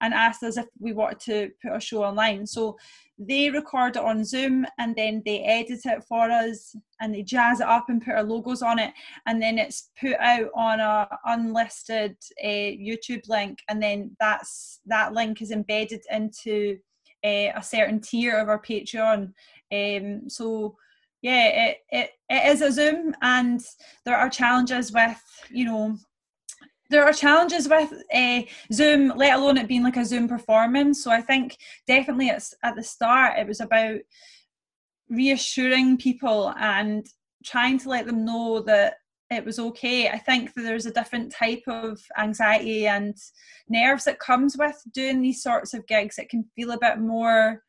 and 0.00 0.14
asked 0.14 0.42
us 0.42 0.56
if 0.56 0.66
we 0.78 0.92
wanted 0.92 1.20
to 1.20 1.50
put 1.62 1.76
a 1.76 1.80
show 1.80 2.04
online. 2.04 2.46
So 2.46 2.76
they 3.18 3.48
record 3.48 3.96
it 3.96 4.02
on 4.02 4.24
Zoom 4.24 4.66
and 4.78 4.96
then 4.96 5.22
they 5.24 5.40
edit 5.42 5.80
it 5.84 6.02
for 6.02 6.30
us 6.30 6.74
and 7.00 7.14
they 7.14 7.22
jazz 7.22 7.60
it 7.60 7.66
up 7.66 7.88
and 7.88 8.04
put 8.04 8.14
our 8.14 8.24
logos 8.24 8.60
on 8.60 8.80
it 8.80 8.92
and 9.26 9.40
then 9.40 9.56
it's 9.56 9.90
put 10.00 10.16
out 10.18 10.48
on 10.56 10.80
a 10.80 11.08
unlisted 11.26 12.16
uh, 12.42 12.46
YouTube 12.46 13.28
link 13.28 13.60
and 13.68 13.80
then 13.80 14.16
that's 14.18 14.80
that 14.86 15.12
link 15.12 15.42
is 15.42 15.52
embedded 15.52 16.02
into 16.10 16.76
uh, 17.24 17.52
a 17.56 17.62
certain 17.62 18.00
tier 18.00 18.38
of 18.38 18.48
our 18.48 18.60
Patreon. 18.60 19.32
Um, 19.74 20.28
so 20.28 20.76
yeah, 21.22 21.68
it, 21.68 21.76
it, 21.90 22.10
it 22.28 22.52
is 22.52 22.60
a 22.62 22.70
Zoom 22.70 23.14
and 23.22 23.60
there 24.04 24.16
are 24.16 24.28
challenges 24.28 24.92
with 24.92 25.20
you 25.50 25.64
know 25.64 25.96
there 26.90 27.04
are 27.04 27.12
challenges 27.12 27.68
with 27.68 27.92
uh, 28.12 28.42
Zoom, 28.72 29.12
let 29.16 29.34
alone 29.34 29.56
it 29.56 29.66
being 29.68 29.82
like 29.82 29.96
a 29.96 30.04
Zoom 30.04 30.28
performance. 30.28 31.02
So 31.02 31.10
I 31.10 31.22
think 31.22 31.56
definitely 31.86 32.28
it's 32.28 32.54
at 32.62 32.76
the 32.76 32.82
start 32.82 33.38
it 33.38 33.48
was 33.48 33.60
about 33.60 34.00
reassuring 35.08 35.96
people 35.96 36.52
and 36.58 37.06
trying 37.44 37.78
to 37.78 37.88
let 37.88 38.06
them 38.06 38.24
know 38.24 38.60
that 38.62 38.94
it 39.30 39.44
was 39.44 39.58
okay. 39.58 40.08
I 40.08 40.18
think 40.18 40.54
that 40.54 40.62
there's 40.62 40.86
a 40.86 40.92
different 40.92 41.32
type 41.32 41.62
of 41.66 42.00
anxiety 42.18 42.86
and 42.86 43.16
nerves 43.68 44.04
that 44.04 44.18
comes 44.18 44.56
with 44.56 44.76
doing 44.92 45.22
these 45.22 45.42
sorts 45.42 45.74
of 45.74 45.86
gigs. 45.86 46.18
It 46.18 46.28
can 46.28 46.44
feel 46.54 46.70
a 46.72 46.78
bit 46.78 46.98
more 46.98 47.62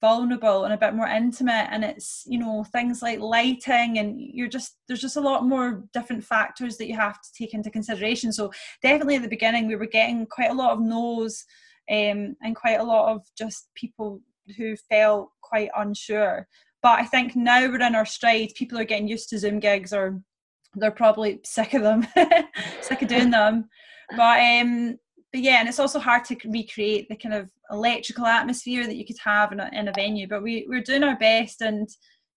vulnerable 0.00 0.64
and 0.64 0.74
a 0.74 0.76
bit 0.76 0.94
more 0.94 1.06
intimate 1.06 1.68
and 1.70 1.82
it's 1.82 2.22
you 2.26 2.38
know 2.38 2.64
things 2.64 3.00
like 3.00 3.18
lighting 3.18 3.98
and 3.98 4.20
you're 4.20 4.48
just 4.48 4.76
there's 4.86 5.00
just 5.00 5.16
a 5.16 5.20
lot 5.20 5.46
more 5.46 5.84
different 5.92 6.22
factors 6.22 6.76
that 6.76 6.86
you 6.86 6.94
have 6.94 7.20
to 7.22 7.32
take 7.36 7.54
into 7.54 7.70
consideration. 7.70 8.32
So 8.32 8.52
definitely 8.82 9.16
at 9.16 9.22
the 9.22 9.28
beginning 9.28 9.66
we 9.66 9.76
were 9.76 9.86
getting 9.86 10.26
quite 10.26 10.50
a 10.50 10.54
lot 10.54 10.72
of 10.72 10.80
no's 10.80 11.44
um, 11.90 12.36
and 12.42 12.54
quite 12.54 12.80
a 12.80 12.84
lot 12.84 13.14
of 13.14 13.22
just 13.38 13.68
people 13.74 14.20
who 14.56 14.76
felt 14.76 15.30
quite 15.40 15.70
unsure. 15.76 16.46
But 16.82 17.00
i 17.00 17.04
think 17.04 17.34
now 17.34 17.66
we're 17.66 17.80
in 17.80 17.94
our 17.94 18.06
stride. 18.06 18.50
People 18.54 18.78
are 18.78 18.84
getting 18.84 19.08
used 19.08 19.30
to 19.30 19.38
zoom 19.38 19.60
gigs 19.60 19.92
or 19.92 20.20
they're 20.74 20.90
probably 20.90 21.40
sick 21.42 21.72
of 21.72 21.82
them 21.82 22.06
sick 22.82 23.02
of 23.02 23.08
doing 23.08 23.30
them. 23.30 23.68
But 24.14 24.40
um 24.40 24.98
but 25.32 25.42
yeah, 25.42 25.60
and 25.60 25.68
it's 25.68 25.80
also 25.80 25.98
hard 25.98 26.24
to 26.26 26.36
recreate 26.46 27.08
the 27.08 27.16
kind 27.16 27.34
of 27.34 27.50
electrical 27.70 28.26
atmosphere 28.26 28.86
that 28.86 28.96
you 28.96 29.04
could 29.04 29.18
have 29.24 29.52
in 29.52 29.60
a, 29.60 29.68
in 29.72 29.88
a 29.88 29.92
venue. 29.92 30.28
But 30.28 30.42
we 30.42 30.66
we're 30.68 30.82
doing 30.82 31.02
our 31.02 31.18
best, 31.18 31.60
and 31.60 31.88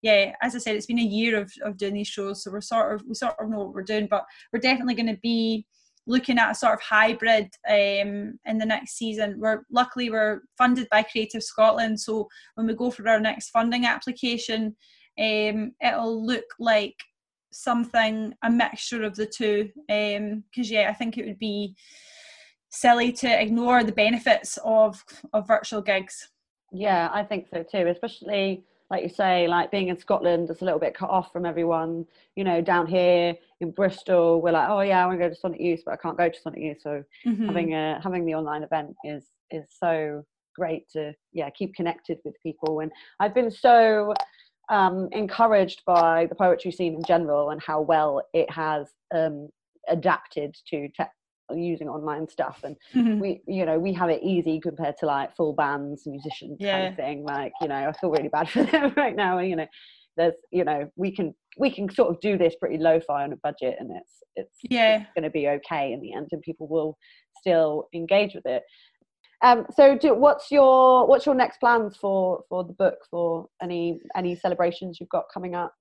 yeah, 0.03 0.33
as 0.43 0.55
I 0.55 0.59
said, 0.59 0.77
it's 0.77 0.87
been 0.87 0.99
a 0.99 1.03
year 1.03 1.41
of, 1.41 1.53
of 1.63 1.77
doing 1.77 1.95
these 1.95 2.09
shows, 2.09 2.43
so 2.43 2.51
we're 2.51 2.61
sort 2.61 2.95
of 2.95 3.03
we 3.07 3.15
sort 3.15 3.35
of 3.39 3.49
know 3.49 3.59
what 3.59 3.75
we're 3.75 3.83
doing. 3.83 4.07
But 4.09 4.25
we're 4.53 4.61
definitely 4.61 4.95
going 4.95 5.15
to 5.15 5.21
be 5.23 5.67
looking 6.07 6.39
at 6.39 6.53
a 6.53 6.55
sort 6.55 6.75
of 6.75 6.81
hybrid 6.81 7.51
um, 7.69 8.39
in 8.47 8.59
the 8.59 8.65
next 8.65 8.97
season. 8.97 9.41
We're 9.41 9.63
luckily 9.71 10.09
we're 10.09 10.43
funded 10.57 10.87
by 10.91 11.03
Creative 11.03 11.43
Scotland, 11.43 12.01
so 12.01 12.29
when 12.55 12.67
we 12.67 12.75
go 12.75 12.91
for 12.91 13.09
our 13.09 13.21
next 13.21 13.51
funding 13.51 13.85
application, 13.85 14.77
um, 15.19 15.73
it'll 15.83 16.25
look 16.25 16.45
like 16.61 16.95
something 17.53 18.35
a 18.43 18.51
mixture 18.51 19.03
of 19.03 19.17
the 19.17 19.27
two. 19.27 19.71
Because 19.89 20.19
um, 20.19 20.45
yeah, 20.55 20.89
I 20.89 20.95
think 20.95 21.19
it 21.19 21.27
would 21.27 21.39
be 21.39 21.75
silly 22.77 23.13
to 23.13 23.43
ignore 23.43 23.83
the 23.85 23.93
benefits 23.93 24.59
of 24.65 25.05
of 25.33 25.47
virtual 25.47 25.83
gigs. 25.83 26.29
Yeah, 26.73 27.09
I 27.13 27.23
think 27.23 27.49
so 27.49 27.63
too, 27.63 27.87
especially 27.89 28.65
like 28.91 29.03
you 29.03 29.09
say, 29.09 29.49
like 29.49 29.71
being 29.71 29.89
in 29.89 29.99
Scotland, 29.99 30.49
it's 30.49 30.63
a 30.63 30.65
little 30.65 30.79
bit 30.79 30.95
cut 30.95 31.11
off 31.11 31.33
from 31.33 31.45
everyone. 31.45 32.07
You 32.37 32.45
know, 32.45 32.61
down 32.61 32.87
here 32.87 33.35
in 33.61 33.73
Bristol, 33.73 34.41
we're 34.41 34.53
like, 34.53 34.69
oh 34.69 34.81
yeah, 34.81 35.03
I 35.03 35.07
want 35.07 35.19
to 35.19 35.25
go 35.25 35.29
to 35.29 35.35
Sonnet 35.35 35.61
Youth, 35.61 35.83
but 35.85 35.95
I 35.95 35.97
can't 35.97 36.17
go 36.17 36.29
to 36.29 36.41
Sonnet 36.41 36.61
Youth. 36.61 36.79
So 36.83 37.03
mm-hmm. 37.27 37.47
having 37.47 37.75
a 37.75 38.01
having 38.03 38.25
the 38.25 38.35
online 38.35 38.63
event 38.63 38.95
is 39.05 39.25
is 39.51 39.67
so 39.71 40.25
great 40.55 40.89
to 40.91 41.13
yeah 41.33 41.51
keep 41.51 41.75
connected 41.75 42.19
with 42.25 42.35
people. 42.43 42.81
And 42.81 42.93
I've 43.19 43.35
been 43.35 43.51
so 43.51 44.15
um, 44.69 45.09
encouraged 45.13 45.83
by 45.87 46.27
the 46.27 46.35
poetry 46.35 46.73
scene 46.73 46.95
in 46.95 47.03
general 47.05 47.51
and 47.51 47.61
how 47.61 47.81
well 47.81 48.23
it 48.35 48.51
has 48.51 48.89
um, 49.15 49.49
adapted 49.89 50.57
to 50.69 50.89
te- 50.89 51.05
using 51.55 51.89
online 51.89 52.29
stuff 52.29 52.61
and 52.65 52.77
mm-hmm. 52.95 53.21
we 53.21 53.41
you 53.47 53.65
know 53.65 53.79
we 53.79 53.93
have 53.93 54.09
it 54.09 54.23
easy 54.23 54.61
compared 54.61 54.97
to 54.99 55.07
like 55.07 55.35
full 55.37 55.53
bands 55.53 56.03
musicians 56.07 56.57
yeah. 56.59 56.73
kind 56.73 56.89
of 56.89 56.97
thing 56.97 57.25
like 57.25 57.53
you 57.61 57.69
know 57.69 57.89
i 57.89 57.93
feel 58.01 58.11
really 58.11 58.29
bad 58.29 58.49
for 58.51 58.65
them 58.65 58.93
right 58.97 59.17
now 59.17 59.39
and 59.39 59.49
you 59.49 59.57
know 59.57 59.67
there's 60.17 60.35
you 60.51 60.65
know 60.65 60.91
we 60.97 61.15
can 61.15 61.35
we 61.59 61.71
can 61.71 61.89
sort 61.91 62.11
of 62.11 62.21
do 62.21 62.37
this 62.37 62.55
pretty 62.57 62.79
lo-fi 62.79 63.23
on 63.23 63.33
a 63.33 63.37
budget 63.37 63.77
and 63.79 63.91
it's 63.97 64.23
it's 64.35 64.59
yeah 64.63 65.05
going 65.15 65.23
to 65.23 65.31
be 65.31 65.49
okay 65.49 65.93
in 65.93 66.01
the 66.01 66.13
end 66.13 66.29
and 66.33 66.43
people 66.43 66.67
will 66.69 66.97
still 67.39 67.87
engage 67.95 68.35
with 68.35 68.47
it 68.47 68.63
um 69.43 69.67
so 69.75 69.97
do, 69.97 70.15
what's 70.15 70.51
your 70.51 71.07
what's 71.07 71.27
your 71.27 71.35
next 71.35 71.59
plans 71.59 71.97
for 71.97 72.43
for 72.49 72.65
the 72.65 72.73
book 72.73 72.97
for 73.11 73.47
any 73.63 74.01
any 74.17 74.35
celebrations 74.35 74.99
you've 75.01 75.09
got 75.11 75.25
coming 75.33 75.55
up 75.55 75.75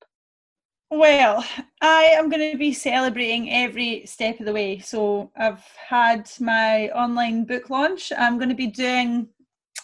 well, 0.92 1.44
I 1.82 2.04
am 2.04 2.30
going 2.30 2.52
to 2.52 2.58
be 2.58 2.74
celebrating 2.74 3.52
every 3.52 4.06
step 4.06 4.40
of 4.40 4.46
the 4.46 4.54
way. 4.54 4.80
So 4.80 5.32
I've 5.36 5.64
had 5.90 6.30
my 6.40 6.90
online 6.90 7.46
book 7.46 7.70
launch. 7.70 8.12
I'm 8.18 8.38
going 8.38 8.50
to 8.50 8.56
be 8.56 8.68
doing 8.68 9.28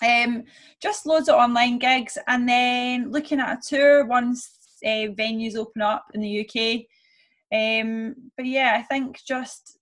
um, 0.01 0.43
just 0.81 1.05
loads 1.05 1.29
of 1.29 1.35
online 1.35 1.79
gigs 1.79 2.17
and 2.27 2.47
then 2.47 3.11
looking 3.11 3.39
at 3.39 3.57
a 3.57 3.61
tour 3.67 4.05
once 4.05 4.57
uh, 4.83 5.13
venues 5.17 5.55
open 5.55 5.81
up 5.81 6.05
in 6.13 6.21
the 6.21 6.47
UK. 6.47 6.85
Um, 7.53 8.15
but 8.37 8.45
yeah, 8.45 8.75
I 8.77 8.83
think 8.83 9.19
just 9.25 9.77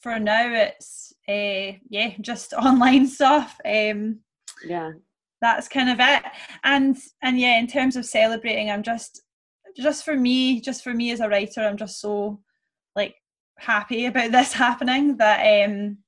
for 0.00 0.18
now 0.18 0.52
it's 0.52 1.12
uh, 1.28 1.78
yeah, 1.88 2.12
just 2.20 2.52
online 2.54 3.06
stuff. 3.06 3.58
Um, 3.64 4.20
yeah, 4.64 4.92
that's 5.40 5.68
kind 5.68 5.90
of 5.90 5.98
it. 6.00 6.22
And 6.64 6.96
and 7.22 7.38
yeah, 7.38 7.58
in 7.58 7.66
terms 7.66 7.96
of 7.96 8.04
celebrating, 8.04 8.70
I'm 8.70 8.82
just 8.82 9.22
just 9.76 10.04
for 10.04 10.16
me, 10.16 10.60
just 10.60 10.82
for 10.82 10.94
me 10.94 11.10
as 11.10 11.20
a 11.20 11.28
writer, 11.28 11.60
I'm 11.60 11.76
just 11.76 12.00
so 12.00 12.40
like 12.94 13.14
happy 13.58 14.06
about 14.06 14.32
this 14.32 14.52
happening 14.64 15.16
that 15.18 15.64
um 15.64 15.98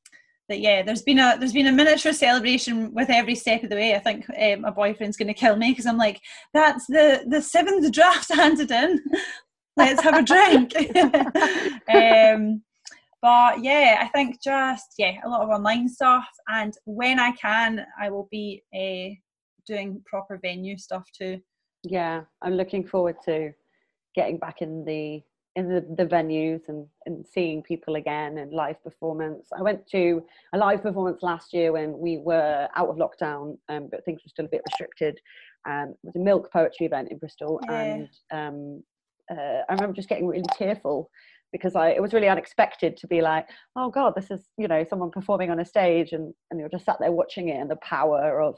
that 0.48 0.60
yeah 0.60 0.82
there's 0.82 1.02
been 1.02 1.18
a 1.18 1.36
there's 1.38 1.52
been 1.52 1.66
a 1.66 1.72
miniature 1.72 2.12
celebration 2.12 2.92
with 2.94 3.10
every 3.10 3.34
step 3.34 3.62
of 3.62 3.70
the 3.70 3.76
way. 3.76 3.94
I 3.94 3.98
think 3.98 4.26
um, 4.30 4.62
my 4.62 4.70
boyfriend's 4.70 5.16
going 5.16 5.28
to 5.28 5.34
kill 5.34 5.56
me 5.56 5.70
because 5.70 5.86
i'm 5.86 5.98
like 5.98 6.20
that's 6.54 6.86
the 6.86 7.24
the 7.28 7.42
seventh 7.42 7.90
draft 7.92 8.34
handed 8.34 8.70
in. 8.70 9.00
Let's 9.76 10.02
have 10.02 10.16
a 10.16 10.22
drink. 10.22 10.72
Um 11.88 12.62
but 13.20 13.64
yeah 13.64 13.98
i 14.00 14.06
think 14.14 14.40
just 14.40 14.94
yeah 14.96 15.14
a 15.24 15.28
lot 15.28 15.42
of 15.42 15.48
online 15.48 15.88
stuff. 15.88 16.28
And 16.48 16.72
when 16.84 17.18
i 17.18 17.32
can 17.32 17.84
i 18.00 18.10
will 18.10 18.28
be 18.30 18.62
uh, 18.74 19.14
doing 19.66 20.00
proper 20.06 20.38
venue 20.40 20.78
stuff 20.78 21.04
too 21.16 21.40
yeah 21.84 22.22
i'm 22.42 22.54
looking 22.54 22.86
forward 22.86 23.16
to 23.24 23.52
getting 24.14 24.38
back 24.38 24.62
in 24.62 24.84
the 24.84 25.22
in 25.58 25.68
the, 25.68 25.84
the 25.96 26.08
venues 26.08 26.68
and, 26.68 26.86
and 27.06 27.26
seeing 27.26 27.64
people 27.64 27.96
again 27.96 28.38
and 28.38 28.52
live 28.52 28.80
performance. 28.84 29.48
I 29.58 29.60
went 29.60 29.88
to 29.88 30.22
a 30.54 30.58
live 30.58 30.82
performance 30.82 31.20
last 31.20 31.52
year 31.52 31.72
when 31.72 31.98
we 31.98 32.18
were 32.18 32.68
out 32.76 32.88
of 32.88 32.96
lockdown, 32.96 33.58
um, 33.68 33.88
but 33.90 34.04
things 34.04 34.20
were 34.24 34.28
still 34.28 34.44
a 34.44 34.48
bit 34.48 34.62
restricted. 34.70 35.18
Um, 35.68 35.94
it 36.04 36.06
was 36.06 36.14
a 36.14 36.20
milk 36.20 36.52
poetry 36.52 36.86
event 36.86 37.08
in 37.10 37.18
Bristol, 37.18 37.60
yeah. 37.64 37.82
and 37.82 38.08
um, 38.30 38.82
uh, 39.32 39.62
I 39.68 39.72
remember 39.72 39.96
just 39.96 40.08
getting 40.08 40.28
really 40.28 40.44
tearful 40.56 41.10
because 41.50 41.74
I 41.74 41.88
it 41.88 42.02
was 42.02 42.12
really 42.12 42.28
unexpected 42.28 42.96
to 42.98 43.08
be 43.08 43.20
like, 43.20 43.48
oh 43.74 43.90
god, 43.90 44.14
this 44.14 44.30
is 44.30 44.46
you 44.58 44.68
know 44.68 44.84
someone 44.88 45.10
performing 45.10 45.50
on 45.50 45.58
a 45.58 45.64
stage, 45.64 46.12
and 46.12 46.32
and 46.52 46.60
you're 46.60 46.68
just 46.68 46.84
sat 46.84 46.98
there 47.00 47.10
watching 47.10 47.48
it, 47.48 47.60
and 47.60 47.68
the 47.68 47.76
power 47.76 48.40
of 48.40 48.54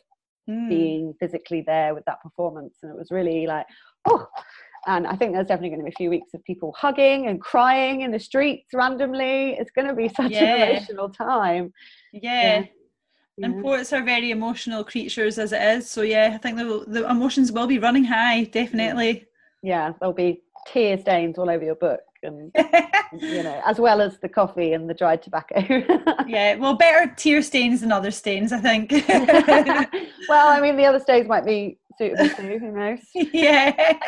mm. 0.50 0.68
being 0.68 1.14
physically 1.20 1.62
there 1.66 1.94
with 1.94 2.04
that 2.06 2.22
performance, 2.22 2.78
and 2.82 2.90
it 2.90 2.98
was 2.98 3.10
really 3.10 3.46
like, 3.46 3.66
oh 4.08 4.26
and 4.86 5.06
I 5.06 5.14
think 5.14 5.34
there's 5.34 5.46
definitely 5.46 5.70
going 5.70 5.80
to 5.80 5.84
be 5.84 5.90
a 5.90 5.96
few 5.96 6.10
weeks 6.10 6.32
of 6.34 6.42
people 6.44 6.74
hugging 6.76 7.26
and 7.26 7.40
crying 7.40 8.00
in 8.00 8.10
the 8.10 8.18
streets 8.18 8.72
randomly. 8.72 9.52
It's 9.52 9.70
going 9.70 9.88
to 9.88 9.94
be 9.94 10.08
such 10.16 10.32
yeah. 10.32 10.54
an 10.54 10.70
emotional 10.70 11.10
time. 11.10 11.72
Yeah. 12.12 12.60
yeah. 12.60 13.46
And 13.46 13.62
poets 13.62 13.92
are 13.92 14.02
very 14.02 14.30
emotional 14.30 14.84
creatures 14.84 15.38
as 15.38 15.52
it 15.52 15.62
is. 15.62 15.88
So, 15.88 16.02
yeah, 16.02 16.32
I 16.34 16.38
think 16.38 16.58
the, 16.58 16.84
the 16.86 17.08
emotions 17.08 17.52
will 17.52 17.66
be 17.66 17.78
running 17.78 18.04
high, 18.04 18.44
definitely. 18.44 19.26
Yeah, 19.62 19.92
there'll 19.98 20.14
be 20.14 20.42
tear 20.66 20.98
stains 20.98 21.38
all 21.38 21.48
over 21.48 21.64
your 21.64 21.74
book 21.74 22.00
and 22.22 22.52
you 23.20 23.42
know 23.42 23.60
as 23.64 23.78
well 23.78 24.00
as 24.00 24.18
the 24.18 24.28
coffee 24.28 24.72
and 24.72 24.88
the 24.88 24.94
dried 24.94 25.22
tobacco. 25.22 25.60
Yeah 26.26 26.56
well 26.56 26.74
better 26.74 27.12
tear 27.16 27.42
stains 27.42 27.80
than 27.80 27.92
other 27.92 28.10
stains 28.10 28.52
i 28.52 28.58
think. 28.58 28.92
Well 30.28 30.48
i 30.48 30.60
mean 30.60 30.76
the 30.76 30.84
other 30.84 31.00
stains 31.00 31.26
might 31.28 31.44
be 31.44 31.78
suitable 31.98 32.28
too 32.30 32.58
who 32.58 32.72
knows? 32.72 33.00
Yeah. 33.14 33.98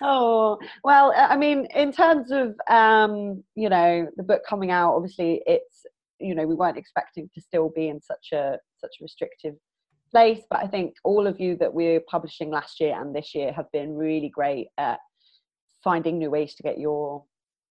Oh 0.00 0.58
well 0.84 1.12
i 1.16 1.36
mean 1.36 1.66
in 1.74 1.92
terms 1.92 2.30
of 2.30 2.54
um 2.70 3.42
you 3.54 3.68
know 3.68 4.08
the 4.16 4.22
book 4.22 4.42
coming 4.48 4.70
out 4.70 4.94
obviously 4.94 5.42
it's 5.46 5.84
you 6.20 6.34
know 6.34 6.46
we 6.46 6.54
weren't 6.54 6.78
expecting 6.78 7.28
to 7.34 7.40
still 7.40 7.70
be 7.74 7.88
in 7.88 8.00
such 8.00 8.28
a 8.32 8.58
such 8.80 8.96
a 9.00 9.04
restrictive 9.04 9.54
place 10.10 10.40
but 10.48 10.60
i 10.60 10.66
think 10.66 10.94
all 11.04 11.26
of 11.26 11.38
you 11.40 11.56
that 11.56 11.72
we're 11.72 12.00
publishing 12.08 12.50
last 12.50 12.80
year 12.80 12.98
and 13.00 13.14
this 13.14 13.34
year 13.34 13.52
have 13.52 13.70
been 13.72 13.94
really 13.94 14.28
great 14.28 14.68
at 14.78 14.98
finding 15.82 16.18
new 16.18 16.30
ways 16.30 16.54
to 16.54 16.62
get 16.62 16.78
your 16.78 17.24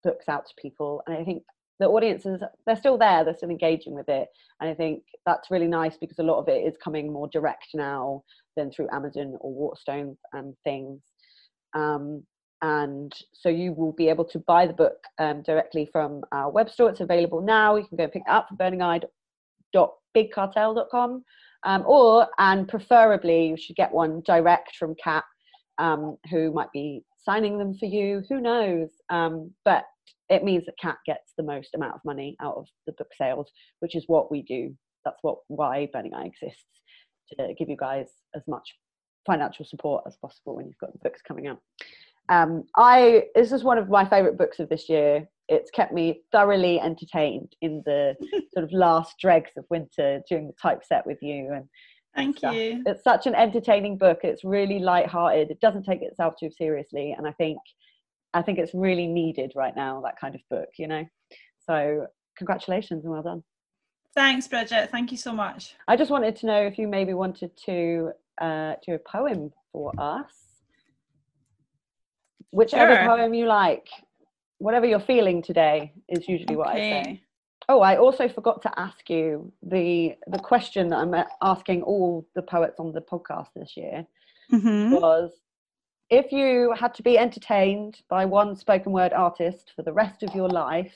books 0.03 0.29
out 0.29 0.45
to 0.45 0.61
people 0.61 1.01
and 1.07 1.17
i 1.17 1.23
think 1.23 1.43
the 1.79 1.85
audiences 1.85 2.41
they're 2.65 2.75
still 2.75 2.97
there 2.97 3.23
they're 3.23 3.35
still 3.35 3.49
engaging 3.49 3.93
with 3.93 4.07
it 4.09 4.27
and 4.61 4.69
i 4.69 4.73
think 4.73 5.03
that's 5.25 5.51
really 5.51 5.67
nice 5.67 5.97
because 5.97 6.19
a 6.19 6.23
lot 6.23 6.39
of 6.39 6.47
it 6.47 6.65
is 6.65 6.75
coming 6.83 7.11
more 7.11 7.27
direct 7.27 7.67
now 7.73 8.23
than 8.57 8.69
through 8.71 8.89
amazon 8.91 9.37
or 9.39 9.73
waterstones 9.73 10.17
and 10.33 10.53
things. 10.65 10.99
Um, 11.73 12.25
and 12.61 13.13
so 13.33 13.47
you 13.49 13.71
will 13.71 13.93
be 13.93 14.09
able 14.09 14.25
to 14.25 14.39
buy 14.39 14.65
the 14.65 14.73
book 14.73 14.97
um, 15.19 15.43
directly 15.43 15.87
from 15.91 16.23
our 16.31 16.49
web 16.49 16.71
store. 16.71 16.89
It's 16.89 17.01
available 17.01 17.41
now. 17.41 17.75
You 17.75 17.85
can 17.85 17.97
go 17.97 18.05
and 18.05 18.11
pick 18.11 18.23
it 18.25 18.31
up 18.31 18.47
from 18.47 18.57
burningeye.bigcartel.com 18.57 21.23
um, 21.63 21.83
or 21.85 22.27
and 22.39 22.67
preferably 22.67 23.49
you 23.49 23.57
should 23.57 23.75
get 23.75 23.93
one 23.93 24.23
direct 24.25 24.75
from 24.75 24.95
Kat 25.01 25.23
um, 25.77 26.17
who 26.31 26.51
might 26.51 26.71
be 26.71 27.03
signing 27.27 27.57
them 27.57 27.73
for 27.77 27.85
you 27.85 28.23
who 28.29 28.39
knows? 28.39 28.89
Um, 29.09 29.51
but 29.65 29.83
it 30.29 30.43
means 30.43 30.65
that 30.65 30.77
Kat 30.81 30.97
gets 31.05 31.33
the 31.37 31.43
most 31.43 31.69
amount 31.75 31.95
of 31.95 32.01
money 32.05 32.35
out 32.41 32.55
of 32.55 32.67
the 32.85 32.93
book 32.93 33.09
sales 33.17 33.51
which 33.79 33.95
is 33.95 34.05
what 34.07 34.31
we 34.31 34.41
do. 34.41 34.73
That's 35.05 35.19
what 35.21 35.37
why 35.47 35.89
burning 35.91 36.13
eye 36.13 36.25
exists 36.25 36.63
to 37.37 37.53
give 37.57 37.69
you 37.69 37.77
guys 37.77 38.07
as 38.35 38.43
much 38.47 38.67
financial 39.25 39.65
support 39.65 40.03
as 40.07 40.15
possible 40.17 40.55
when 40.55 40.65
you've 40.65 40.77
got 40.79 40.93
the 40.93 40.99
books 41.03 41.21
coming 41.21 41.47
out. 41.47 41.59
Um, 42.29 42.63
I 42.75 43.23
this 43.35 43.51
is 43.51 43.63
one 43.63 43.77
of 43.77 43.89
my 43.89 44.05
favorite 44.05 44.37
books 44.37 44.59
of 44.59 44.69
this 44.69 44.89
year. 44.89 45.27
It's 45.47 45.71
kept 45.71 45.93
me 45.93 46.21
thoroughly 46.31 46.79
entertained 46.79 47.55
in 47.61 47.81
the 47.85 48.15
sort 48.53 48.65
of 48.65 48.71
last 48.73 49.15
dregs 49.19 49.51
of 49.57 49.65
winter 49.69 50.21
during 50.27 50.47
the 50.47 50.53
typeset 50.61 51.05
with 51.05 51.19
you 51.21 51.51
and 51.53 51.65
Thank 52.17 52.39
stuff. 52.39 52.55
you. 52.55 52.83
It's 52.85 53.03
such 53.03 53.27
an 53.27 53.35
entertaining 53.35 53.97
book. 53.97 54.19
It's 54.23 54.43
really 54.43 54.79
light-hearted. 54.79 55.51
It 55.51 55.61
doesn't 55.61 55.83
take 55.83 56.01
itself 56.01 56.33
too 56.39 56.49
seriously, 56.51 57.15
and 57.17 57.27
I 57.27 57.31
think 57.33 57.59
I 58.33 58.41
think 58.41 58.59
it's 58.59 58.73
really 58.73 59.07
needed 59.07 59.53
right 59.55 59.75
now. 59.75 60.01
That 60.01 60.19
kind 60.19 60.35
of 60.35 60.41
book, 60.49 60.69
you 60.77 60.87
know. 60.87 61.05
So 61.65 62.07
congratulations 62.37 63.05
and 63.05 63.13
well 63.13 63.23
done. 63.23 63.43
Thanks, 64.15 64.47
Bridget. 64.47 64.89
Thank 64.91 65.11
you 65.11 65.17
so 65.17 65.31
much. 65.31 65.75
I 65.87 65.95
just 65.95 66.11
wanted 66.11 66.35
to 66.37 66.45
know 66.47 66.61
if 66.61 66.77
you 66.77 66.87
maybe 66.87 67.13
wanted 67.13 67.51
to 67.65 68.11
uh, 68.41 68.73
do 68.85 68.93
a 68.95 68.99
poem 68.99 69.51
for 69.71 69.93
us 69.97 70.33
whichever 72.51 72.95
Sure. 72.95 73.05
poem 73.05 73.33
you 73.33 73.45
like 73.45 73.87
whatever 74.59 74.85
you're 74.85 74.99
feeling 74.99 75.41
today 75.41 75.91
is 76.07 76.27
usually 76.27 76.55
what 76.55 76.69
i 76.69 76.75
say 76.75 76.99
Okay. 77.01 77.23
Oh 77.69 77.81
i 77.81 77.97
also 77.97 78.27
forgot 78.27 78.61
to 78.61 78.79
ask 78.79 79.09
you 79.09 79.51
the 79.63 80.15
the 80.27 80.39
question 80.39 80.87
that 80.89 80.97
i'm 80.99 81.13
asking 81.41 81.81
all 81.83 82.25
the 82.35 82.41
poets 82.41 82.79
on 82.79 82.91
the 82.93 83.01
podcast 83.01 83.47
this 83.55 83.75
year 83.77 84.05
Mhm. 84.51 84.91
was 85.01 85.31
if 86.09 86.31
you 86.31 86.73
had 86.79 86.93
to 86.95 87.03
be 87.03 87.17
entertained 87.17 88.01
by 88.09 88.23
one 88.25 88.55
spoken 88.55 88.91
word 88.93 89.11
artist 89.13 89.73
for 89.75 89.81
the 89.83 89.91
rest 89.91 90.23
of 90.23 90.33
your 90.33 90.47
life 90.49 90.95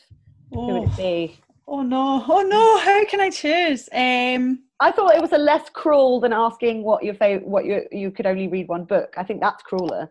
who 0.49 0.57
would 0.57 0.83
Oh, 0.83 0.83
it 0.83 0.97
be 0.97 1.39
oh 1.67 1.81
no. 1.81 2.23
Oh 2.27 2.41
no. 2.41 2.77
How 2.79 3.05
can 3.05 3.19
I 3.21 3.29
choose? 3.29 3.87
Um, 3.93 4.63
i 4.79 4.91
thought 4.91 5.13
it 5.15 5.21
was 5.21 5.33
a 5.33 5.37
less 5.37 5.69
cruel 5.69 6.19
than 6.19 6.33
asking 6.33 6.83
what 6.83 7.03
your 7.03 7.13
favorite 7.15 7.47
what 7.47 7.65
you 7.65 7.85
you 7.91 8.09
could 8.11 8.25
only 8.25 8.47
read 8.47 8.67
one 8.67 8.83
book 8.85 9.13
i 9.17 9.23
think 9.23 9.39
that's 9.41 9.61
crueler 9.63 10.09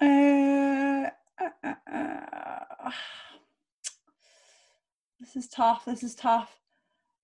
uh, 0.00 1.08
uh, 1.40 1.48
uh, 1.64 1.74
uh, 1.92 2.90
this 5.20 5.36
is 5.36 5.48
tough. 5.48 5.84
This 5.84 6.02
is 6.02 6.14
tough. 6.14 6.50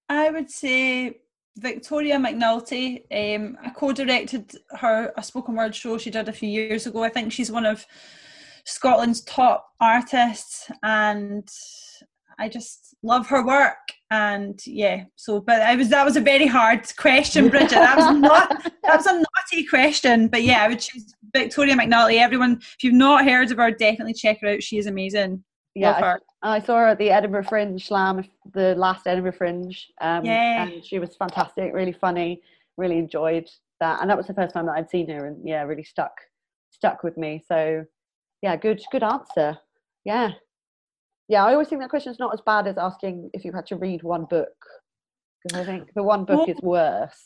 I 0.08 0.30
would 0.30 0.50
say 0.50 1.20
Victoria 1.56 2.16
McNulty. 2.16 3.04
Um, 3.10 3.56
I 3.64 3.70
co-directed 3.70 4.52
her 4.78 5.12
a 5.16 5.22
spoken 5.22 5.56
word 5.56 5.74
show 5.74 5.98
she 5.98 6.10
did 6.10 6.28
a 6.28 6.32
few 6.32 6.48
years 6.48 6.86
ago. 6.86 7.02
I 7.02 7.08
think 7.08 7.32
she's 7.32 7.50
one 7.50 7.66
of 7.66 7.86
Scotland's 8.64 9.22
top 9.22 9.68
artists, 9.80 10.70
and 10.82 11.48
I 12.38 12.48
just 12.48 12.94
love 13.02 13.26
her 13.28 13.44
work. 13.44 13.78
And 14.10 14.60
yeah, 14.66 15.04
so 15.16 15.40
but 15.40 15.62
I 15.62 15.74
was 15.76 15.88
that 15.88 16.04
was 16.04 16.16
a 16.16 16.20
very 16.20 16.46
hard 16.46 16.86
question, 16.96 17.48
Bridget. 17.50 17.70
That 17.70 17.96
was 17.96 18.18
not 18.18 18.48
that 18.82 18.96
was 18.96 19.06
a 19.06 19.14
naughty 19.14 19.66
question, 19.66 20.28
but 20.28 20.42
yeah, 20.42 20.62
I 20.62 20.68
would 20.68 20.80
choose 20.80 21.14
Victoria 21.34 21.74
McNulty. 21.74 22.18
Everyone, 22.18 22.58
if 22.60 22.84
you've 22.84 22.94
not 22.94 23.24
heard 23.24 23.50
of 23.50 23.56
her, 23.56 23.70
definitely 23.70 24.14
check 24.14 24.40
her 24.42 24.48
out. 24.48 24.62
She 24.62 24.76
is 24.78 24.86
amazing. 24.86 25.42
Yeah 25.80 26.16
I- 26.42 26.56
I 26.56 26.60
saw 26.60 26.76
her 26.78 26.86
at 26.88 26.98
the 26.98 27.10
Edinburgh 27.10 27.44
Fringe 27.44 27.84
Slam, 27.84 28.24
the 28.52 28.74
last 28.76 29.06
Edinburgh 29.06 29.32
Fringe. 29.32 29.88
Um. 30.00 30.24
And 30.26 30.84
she 30.84 30.98
was 30.98 31.16
fantastic, 31.16 31.72
really 31.74 31.92
funny, 31.92 32.40
really 32.76 32.98
enjoyed 32.98 33.48
that. 33.80 34.00
And 34.00 34.08
that 34.10 34.16
was 34.16 34.26
the 34.26 34.34
first 34.34 34.54
time 34.54 34.66
that 34.66 34.76
I'd 34.76 34.88
seen 34.90 35.08
her 35.10 35.26
and 35.26 35.36
yeah, 35.46 35.62
really 35.64 35.82
stuck 35.84 36.12
stuck 36.70 37.02
with 37.02 37.16
me. 37.16 37.42
So 37.48 37.84
yeah, 38.42 38.54
good 38.56 38.80
good 38.92 39.02
answer. 39.02 39.58
Yeah. 40.04 40.32
Yeah, 41.28 41.44
I 41.44 41.52
always 41.52 41.68
think 41.68 41.80
that 41.80 41.90
question's 41.90 42.20
not 42.20 42.32
as 42.32 42.40
bad 42.42 42.68
as 42.68 42.78
asking 42.78 43.30
if 43.34 43.44
you 43.44 43.52
had 43.52 43.66
to 43.66 43.76
read 43.76 44.02
one 44.04 44.26
book. 44.26 44.54
Because 45.42 45.60
I 45.60 45.64
think 45.64 45.92
the 45.94 46.02
one 46.04 46.24
book 46.24 46.46
Oh. 46.48 46.52
is 46.52 46.60
worse. 46.62 47.24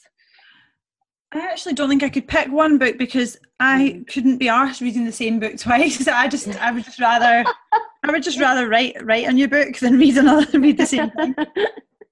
I 1.33 1.41
actually 1.41 1.75
don't 1.75 1.89
think 1.91 2.03
I 2.03 2.09
could 2.09 2.27
pick 2.27 2.49
one 2.51 2.79
book 2.79 2.97
because 2.99 3.39
I 3.61 4.03
couldn't 4.09 4.39
be 4.39 4.47
arsed 4.47 4.81
reading 4.81 5.05
the 5.05 5.13
same 5.13 5.39
book 5.39 5.57
twice. 5.59 6.09
I 6.09 6.27
just, 6.29 6.49
I 6.59 6.73
would 6.73 6.85
just 6.85 6.99
rather, 6.99 7.45
I 8.03 8.11
would 8.11 8.23
just 8.23 8.41
rather 8.41 8.69
write 8.69 8.97
write 9.05 9.27
a 9.27 9.33
new 9.33 9.49
book 9.49 9.77
than 9.77 9.99
read 9.99 10.17
another, 10.17 10.59
read 10.59 10.79
the 10.79 10.87
same 10.87 11.11
thing. 11.11 11.35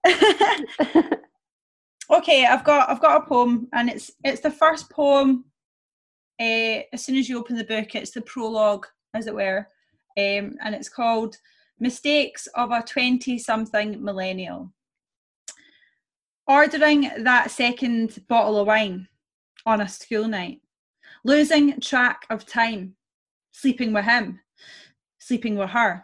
okay, 2.11 2.46
I've 2.46 2.64
got, 2.64 2.90
I've 2.90 3.01
got 3.01 3.22
a 3.22 3.27
poem, 3.27 3.68
and 3.72 3.88
it's, 3.88 4.11
it's 4.24 4.40
the 4.40 4.51
first 4.51 4.90
poem. 4.90 5.44
Uh, 6.40 6.87
as 6.92 7.05
soon 7.05 7.16
as 7.16 7.29
you 7.29 7.38
open 7.38 7.57
the 7.57 7.64
book, 7.64 7.94
it's 7.94 8.12
the 8.12 8.22
prologue, 8.22 8.87
as 9.14 9.27
it 9.27 9.35
were, 9.35 9.66
um, 10.16 10.57
and 10.62 10.74
it's 10.74 10.88
called 10.88 11.37
"Mistakes 11.81 12.46
of 12.55 12.70
a 12.70 12.83
Twenty-Something 12.83 14.03
Millennial." 14.03 14.72
Ordering 16.46 17.11
that 17.18 17.51
second 17.51 18.24
bottle 18.29 18.59
of 18.59 18.66
wine 18.66 19.09
on 19.66 19.81
a 19.81 19.88
school 19.88 20.29
night, 20.29 20.61
losing 21.24 21.81
track 21.81 22.24
of 22.31 22.46
time, 22.46 22.94
sleeping 23.53 23.92
with 23.92 24.05
him, 24.05 24.40
sleeping 25.28 25.56
with 25.56 25.68
her, 25.68 26.02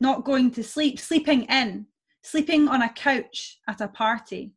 not 0.00 0.24
going 0.24 0.50
to 0.50 0.62
sleep, 0.62 1.00
sleeping 1.00 1.44
in, 1.44 1.86
sleeping 2.22 2.68
on 2.68 2.82
a 2.82 2.88
couch 2.90 3.58
at 3.66 3.80
a 3.80 3.88
party, 3.88 4.52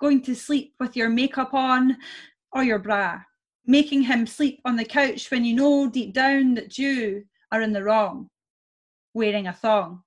going 0.00 0.22
to 0.22 0.34
sleep 0.34 0.74
with 0.78 0.94
your 0.96 1.08
makeup 1.08 1.52
on 1.52 1.96
or 2.52 2.62
your 2.62 2.78
bra, 2.78 3.20
making 3.66 4.02
him 4.02 4.28
sleep 4.28 4.60
on 4.64 4.76
the 4.76 4.84
couch 4.84 5.28
when 5.28 5.44
you 5.44 5.56
know 5.56 5.90
deep 5.90 6.14
down 6.14 6.54
that 6.54 6.78
you 6.78 7.24
are 7.50 7.62
in 7.62 7.72
the 7.72 7.82
wrong, 7.82 8.28
wearing 9.12 9.48
a 9.48 9.52
thong 9.52 10.04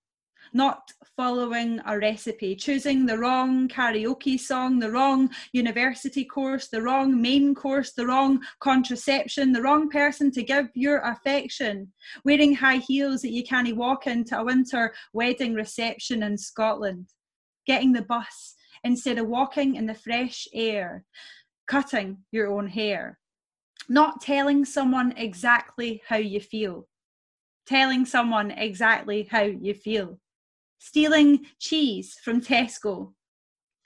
not 0.54 0.92
following 1.16 1.80
a 1.86 1.98
recipe, 1.98 2.56
choosing 2.56 3.06
the 3.06 3.18
wrong 3.18 3.68
karaoke 3.68 4.40
song, 4.40 4.80
the 4.80 4.92
wrong 4.92 5.30
university 5.52 6.24
course, 6.24 6.68
the 6.68 6.82
wrong 6.82 7.20
main 7.20 7.56
course, 7.56 7.94
the 7.94 8.06
wrong 8.06 8.40
contraception, 8.60 9.52
the 9.52 9.62
wrong 9.62 9.90
person 9.90 10.32
to 10.32 10.44
give 10.44 10.68
your 10.76 11.00
affection, 11.00 11.92
wearing 12.24 12.54
high 12.54 12.78
heels 12.78 13.22
that 13.22 13.32
you 13.32 13.44
can't 13.44 13.76
walk 13.76 14.08
into 14.08 14.38
a 14.38 14.44
winter 14.44 14.94
wedding 15.14 15.54
reception 15.54 16.24
in 16.24 16.38
Scotland, 16.38 17.08
getting 17.66 17.94
the 17.94 18.04
bus 18.04 18.56
instead 18.84 19.18
of 19.18 19.28
walking 19.28 19.76
in 19.76 19.88
the 19.88 19.96
fresh 19.96 20.48
air, 20.54 21.04
cutting 21.68 22.18
your 22.32 22.48
own 22.48 22.68
hair, 22.68 23.18
not 23.90 24.22
telling 24.22 24.64
someone 24.64 25.14
exactly 25.18 26.02
how 26.08 26.18
you 26.18 26.40
feel, 26.40 26.88
telling 27.66 28.06
someone 28.06 28.52
exactly 28.52 29.28
how 29.32 29.42
you 29.42 29.74
feel 29.74 30.20
stealing 30.80 31.46
cheese 31.60 32.18
from 32.24 32.42
Tesco, 32.42 33.14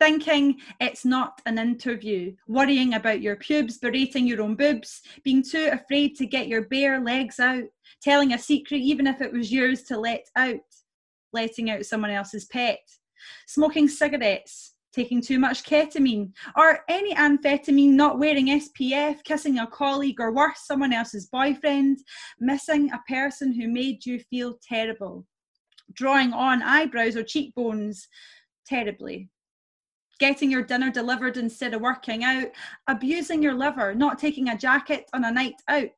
thinking 0.02 0.60
it's 0.80 1.06
not 1.06 1.40
an 1.46 1.60
interview, 1.60 2.34
worrying 2.48 2.96
about 2.96 3.22
your 3.22 3.36
pubes, 3.36 3.78
berating 3.78 4.26
your 4.26 4.42
own 4.42 4.56
boobs, 4.56 5.02
being 5.24 5.44
too 5.44 5.70
afraid 5.72 6.16
to 6.16 6.26
get 6.26 6.48
your 6.48 6.64
bare 6.64 7.00
legs 7.00 7.40
out, 7.40 7.66
telling 8.02 8.34
a 8.34 8.38
secret 8.38 8.82
even 8.82 9.06
if 9.06 9.22
it 9.22 9.32
was 9.32 9.52
yours 9.52 9.84
to 9.84 10.00
let 10.00 10.26
out, 10.36 10.60
letting 11.34 11.70
out 11.70 11.86
someone 11.86 12.10
else's 12.10 12.46
pet, 12.46 12.80
smoking 13.48 13.88
cigarettes. 13.88 14.74
Taking 14.94 15.22
too 15.22 15.40
much 15.40 15.64
ketamine 15.64 16.34
or 16.58 16.80
any 16.90 17.16
amphetamine, 17.16 17.92
not 17.92 18.20
wearing 18.20 18.48
SPF, 18.48 19.24
kissing 19.24 19.60
a 19.60 19.66
colleague 19.66 20.20
or 20.20 20.34
worse, 20.34 20.66
someone 20.66 20.92
else's 20.92 21.28
boyfriend, 21.28 22.00
missing 22.42 22.92
a 22.92 23.00
person 23.08 23.54
who 23.54 23.70
made 23.70 24.06
you 24.06 24.20
feel 24.20 24.58
terrible, 24.62 25.26
drawing 25.94 26.34
on 26.34 26.62
eyebrows 26.62 27.16
or 27.16 27.24
cheekbones 27.24 28.08
terribly, 28.66 29.30
getting 30.20 30.52
your 30.52 30.64
dinner 30.64 30.92
delivered 30.92 31.38
instead 31.38 31.74
of 31.74 31.82
working 31.82 32.24
out, 32.24 32.48
abusing 32.88 33.42
your 33.42 33.54
liver, 33.54 33.96
not 33.96 34.20
taking 34.20 34.50
a 34.50 34.58
jacket 34.58 35.10
on 35.14 35.26
a 35.26 35.32
night 35.32 35.56
out, 35.68 35.90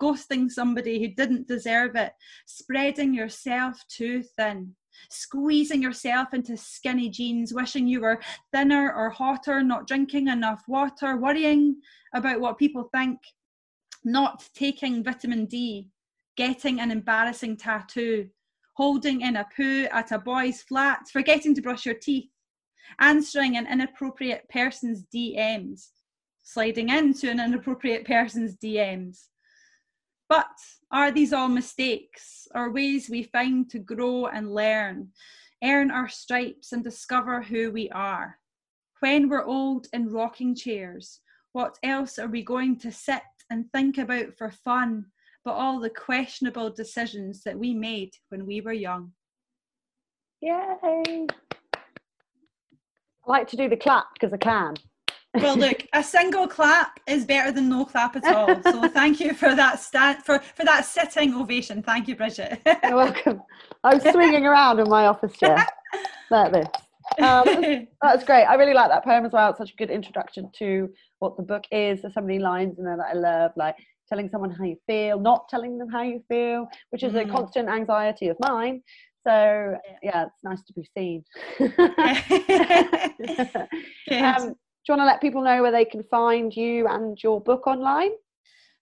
ghosting 0.00 0.50
somebody 0.50 1.00
who 1.00 1.08
didn't 1.08 1.48
deserve 1.48 1.96
it, 1.96 2.12
spreading 2.46 3.14
yourself 3.14 3.82
too 3.88 4.22
thin, 4.36 4.74
squeezing 5.10 5.82
yourself 5.82 6.34
into 6.34 6.56
skinny 6.56 7.08
jeans, 7.08 7.52
wishing 7.52 7.86
you 7.86 8.00
were 8.00 8.20
thinner 8.52 8.92
or 8.92 9.10
hotter, 9.10 9.62
not 9.62 9.86
drinking 9.86 10.28
enough 10.28 10.62
water, 10.68 11.16
worrying 11.16 11.76
about 12.14 12.40
what 12.40 12.58
people 12.58 12.88
think, 12.94 13.18
not 14.04 14.48
taking 14.54 15.04
vitamin 15.04 15.46
D, 15.46 15.88
getting 16.36 16.80
an 16.80 16.90
embarrassing 16.90 17.56
tattoo, 17.56 18.28
holding 18.80 19.20
in 19.20 19.36
a 19.36 19.46
poo 19.54 19.86
at 19.92 20.10
a 20.10 20.18
boy's 20.18 20.62
flat, 20.62 21.00
forgetting 21.12 21.54
to 21.54 21.60
brush 21.60 21.84
your 21.84 21.94
teeth, 21.94 22.30
answering 22.98 23.58
an 23.58 23.70
inappropriate 23.70 24.48
person's 24.48 25.04
DMs, 25.14 25.88
sliding 26.42 26.88
into 26.88 27.30
an 27.30 27.38
inappropriate 27.38 28.06
person's 28.06 28.56
DMs. 28.56 29.26
But 30.30 30.56
are 30.90 31.12
these 31.12 31.34
all 31.34 31.48
mistakes 31.48 32.48
or 32.54 32.72
ways 32.72 33.10
we 33.10 33.24
find 33.24 33.68
to 33.68 33.78
grow 33.78 34.28
and 34.28 34.54
learn, 34.54 35.08
earn 35.62 35.90
our 35.90 36.08
stripes 36.08 36.72
and 36.72 36.82
discover 36.82 37.42
who 37.42 37.70
we 37.70 37.90
are? 37.90 38.38
When 39.00 39.28
we're 39.28 39.44
old 39.44 39.88
in 39.92 40.08
rocking 40.08 40.54
chairs, 40.54 41.20
what 41.52 41.76
else 41.82 42.18
are 42.18 42.28
we 42.28 42.42
going 42.42 42.78
to 42.78 42.90
sit 42.90 43.20
and 43.50 43.70
think 43.72 43.98
about 43.98 44.38
for 44.38 44.50
fun 44.50 45.04
but 45.44 45.52
all 45.52 45.80
the 45.80 45.90
questionable 45.90 46.70
decisions 46.70 47.42
that 47.44 47.58
we 47.58 47.74
made 47.74 48.10
when 48.28 48.46
we 48.46 48.60
were 48.60 48.72
young? 48.72 49.12
Yay! 50.40 51.26
I 53.26 53.26
like 53.26 53.48
to 53.48 53.56
do 53.56 53.68
the 53.68 53.76
clap 53.76 54.06
because 54.14 54.32
I 54.32 54.38
can. 54.38 54.74
Well, 55.34 55.56
look, 55.56 55.86
a 55.92 56.02
single 56.02 56.48
clap 56.48 56.98
is 57.06 57.24
better 57.24 57.52
than 57.52 57.68
no 57.68 57.84
clap 57.84 58.16
at 58.16 58.24
all. 58.24 58.62
So 58.62 58.88
thank 58.92 59.20
you 59.20 59.34
for 59.34 59.54
that 59.54 59.80
stand 59.80 60.24
for 60.24 60.40
for 60.40 60.64
that 60.64 60.84
sitting 60.84 61.34
ovation. 61.34 61.82
Thank 61.82 62.08
you, 62.08 62.16
Bridget. 62.16 62.60
You're 62.82 62.96
welcome. 62.96 63.42
I 63.84 63.94
was 63.94 64.02
swinging 64.02 64.46
around 64.46 64.80
in 64.80 64.88
my 64.88 65.06
office 65.06 65.36
chair 65.36 65.64
like 66.30 66.52
this. 66.52 66.68
Um, 67.18 67.86
that's 68.02 68.24
great. 68.24 68.44
I 68.44 68.54
really 68.54 68.74
like 68.74 68.88
that 68.88 69.04
poem 69.04 69.24
as 69.24 69.32
well. 69.32 69.50
It's 69.50 69.58
such 69.58 69.72
a 69.72 69.76
good 69.76 69.90
introduction 69.90 70.50
to 70.58 70.88
what 71.18 71.36
the 71.36 71.42
book 71.42 71.64
is. 71.70 72.02
There's 72.02 72.14
so 72.14 72.20
many 72.20 72.38
lines 72.38 72.78
in 72.78 72.84
there 72.84 72.96
that 72.96 73.08
I 73.10 73.14
love, 73.14 73.52
like 73.56 73.76
telling 74.10 74.28
someone 74.28 74.50
how 74.50 74.64
you 74.64 74.76
feel, 74.86 75.18
not 75.18 75.48
telling 75.48 75.78
them 75.78 75.88
how 75.88 76.02
you 76.02 76.22
feel, 76.28 76.68
which 76.90 77.02
is 77.02 77.14
mm. 77.14 77.26
a 77.26 77.30
constant 77.30 77.68
anxiety 77.68 78.28
of 78.28 78.36
mine. 78.40 78.82
So 79.26 79.76
yeah, 80.02 80.26
it's 80.26 80.42
nice 80.42 80.62
to 80.64 80.72
be 80.72 80.88
seen. 80.96 81.24
um, 84.24 84.54
do 84.82 84.92
you 84.92 84.96
want 84.96 85.02
to 85.02 85.04
let 85.04 85.20
people 85.20 85.42
know 85.42 85.62
where 85.62 85.72
they 85.72 85.84
can 85.84 86.02
find 86.04 86.54
you 86.54 86.86
and 86.88 87.18
your 87.22 87.40
book 87.40 87.66
online? 87.66 88.10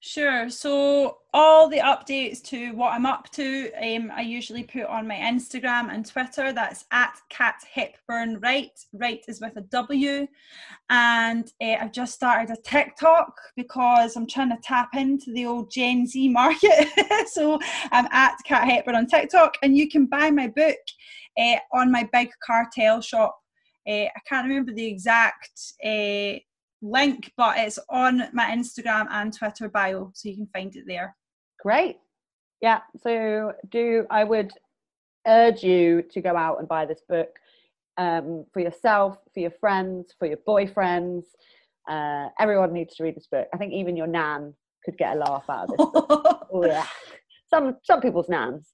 Sure. 0.01 0.49
So 0.49 1.19
all 1.35 1.69
the 1.69 1.79
updates 1.79 2.41
to 2.45 2.73
what 2.73 2.93
I'm 2.93 3.05
up 3.05 3.31
to, 3.33 3.71
um, 3.83 4.13
I 4.15 4.21
usually 4.21 4.63
put 4.63 4.85
on 4.85 5.09
my 5.09 5.17
Instagram 5.17 5.93
and 5.93 6.07
Twitter. 6.07 6.53
That's 6.53 6.85
at 6.93 7.19
Kat 7.31 7.57
Hepburn 7.75 8.39
Write. 8.39 8.85
Write 8.93 9.25
is 9.27 9.41
with 9.41 9.57
a 9.57 9.63
W, 9.63 10.29
and 10.89 11.53
uh, 11.61 11.77
I've 11.81 11.93
just 11.93 12.15
started 12.15 12.57
a 12.57 12.63
TikTok 12.63 13.35
because 13.57 14.15
I'm 14.15 14.29
trying 14.29 14.51
to 14.51 14.59
tap 14.63 14.91
into 14.95 15.33
the 15.33 15.47
old 15.47 15.73
Gen 15.73 16.07
Z 16.07 16.29
market. 16.29 16.89
so 17.33 17.59
I'm 17.91 18.07
at 18.13 18.37
Kat 18.45 18.69
Hepburn 18.69 18.95
on 18.95 19.07
TikTok, 19.07 19.55
and 19.65 19.77
you 19.77 19.89
can 19.89 20.07
buy 20.07 20.31
my 20.31 20.47
book 20.47 20.79
uh, 21.37 21.57
on 21.73 21.91
my 21.91 22.09
big 22.13 22.31
cartel 22.47 23.01
shop 23.01 23.37
uh, 23.89 24.05
I 24.05 24.21
can't 24.29 24.47
remember 24.47 24.73
the 24.73 24.87
exact 24.87 25.73
link, 26.83 27.33
but 27.37 27.59
it's 27.59 27.79
on 27.89 28.29
my 28.33 28.51
Instagram 28.51 29.07
and 29.11 29.37
Twitter 29.37 29.69
bio, 29.69 30.11
so 30.15 30.29
you 30.29 30.37
can 30.37 30.49
find 30.53 30.75
it 30.77 30.85
there. 30.87 31.17
Great. 31.61 31.97
Yeah. 32.61 32.81
So 33.03 33.53
do 33.71 34.07
I 34.11 34.25
would 34.25 34.53
urge 35.27 35.63
you 35.63 36.03
to 36.11 36.21
go 36.21 36.37
out 36.37 36.59
and 36.59 36.69
buy 36.69 36.87
this 36.87 37.03
book 37.09 37.29
um, 37.97 38.47
for 38.53 38.61
yourself, 38.61 39.19
for 39.35 39.41
your 39.41 39.51
friends, 39.51 40.15
for 40.19 40.27
your 40.27 40.39
boyfriends. 40.39 41.25
Uh, 41.89 42.29
everyone 42.39 42.73
needs 42.73 42.95
to 42.97 43.03
read 43.03 43.17
this 43.17 43.27
book. 43.27 43.49
I 43.53 43.57
think 43.57 43.73
even 43.73 43.97
your 43.97 44.07
nan 44.07 44.55
could 44.85 44.99
get 44.99 45.17
a 45.17 45.19
laugh 45.19 45.45
out 45.49 45.65
of 45.65 45.69
this. 45.71 45.87
book. 45.87 46.49
oh 46.53 46.67
yeah. 46.67 46.87
Some 47.49 47.77
some 47.83 48.01
people's 48.01 48.29
nans. 48.29 48.73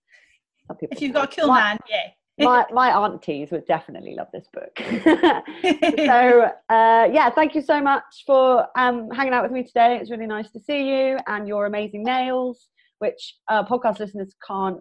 Some 0.67 0.77
people. 0.77 0.97
If 0.97 1.03
you've 1.03 1.15
got 1.15 1.33
a 1.33 1.41
cool 1.41 1.55
nan, 1.55 1.79
yeah 1.89 2.11
my 2.39 2.67
my 2.73 2.91
aunties 2.91 3.51
would 3.51 3.67
definitely 3.67 4.15
love 4.17 4.29
this 4.33 4.47
book. 4.53 4.77
so 5.97 6.51
uh, 6.69 7.09
yeah, 7.13 7.31
thank 7.31 7.55
you 7.55 7.63
so 7.63 7.81
much 7.81 8.25
for 8.27 8.67
um, 8.77 9.11
hanging 9.11 9.33
out 9.33 9.43
with 9.43 9.53
me 9.53 9.63
today. 9.63 9.99
It's 10.01 10.11
really 10.11 10.27
nice 10.27 10.51
to 10.53 10.61
see 10.61 10.89
you 10.89 11.19
and 11.27 11.47
your 11.47 11.67
amazing 11.67 12.05
nails, 12.05 12.69
which 12.99 13.37
uh, 13.49 13.65
podcast 13.65 13.99
listeners 13.99 14.35
can't 14.47 14.81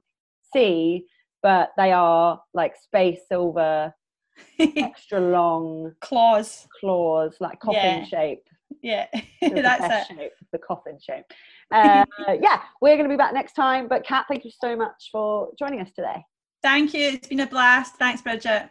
see, 0.54 1.06
but 1.42 1.72
they 1.78 1.92
are 1.92 2.42
like 2.54 2.76
space 2.76 3.20
silver, 3.28 3.94
extra 4.60 5.20
long 5.20 5.94
claws, 6.02 6.68
claws 6.80 7.36
like 7.40 7.60
coffin 7.60 8.00
yeah. 8.00 8.06
shape. 8.06 8.44
Yeah, 8.82 9.06
that's 9.42 10.10
it. 10.10 10.16
Shape, 10.18 10.32
the 10.52 10.58
coffin 10.58 10.98
shape. 11.00 11.26
Uh, 11.72 12.06
yeah, 12.42 12.62
we're 12.82 12.98
going 12.98 13.08
to 13.08 13.14
be 13.14 13.18
back 13.18 13.34
next 13.34 13.54
time. 13.54 13.88
But 13.88 14.06
Kat, 14.06 14.26
thank 14.28 14.44
you 14.44 14.52
so 14.52 14.76
much 14.76 15.10
for 15.12 15.50
joining 15.58 15.80
us 15.80 15.90
today. 15.96 16.24
Thank 16.64 16.94
you. 16.94 17.10
It's 17.10 17.28
been 17.28 17.42
a 17.42 17.48
blast. 17.48 17.96
Thanks, 17.98 18.22
Bridget. 18.22 18.70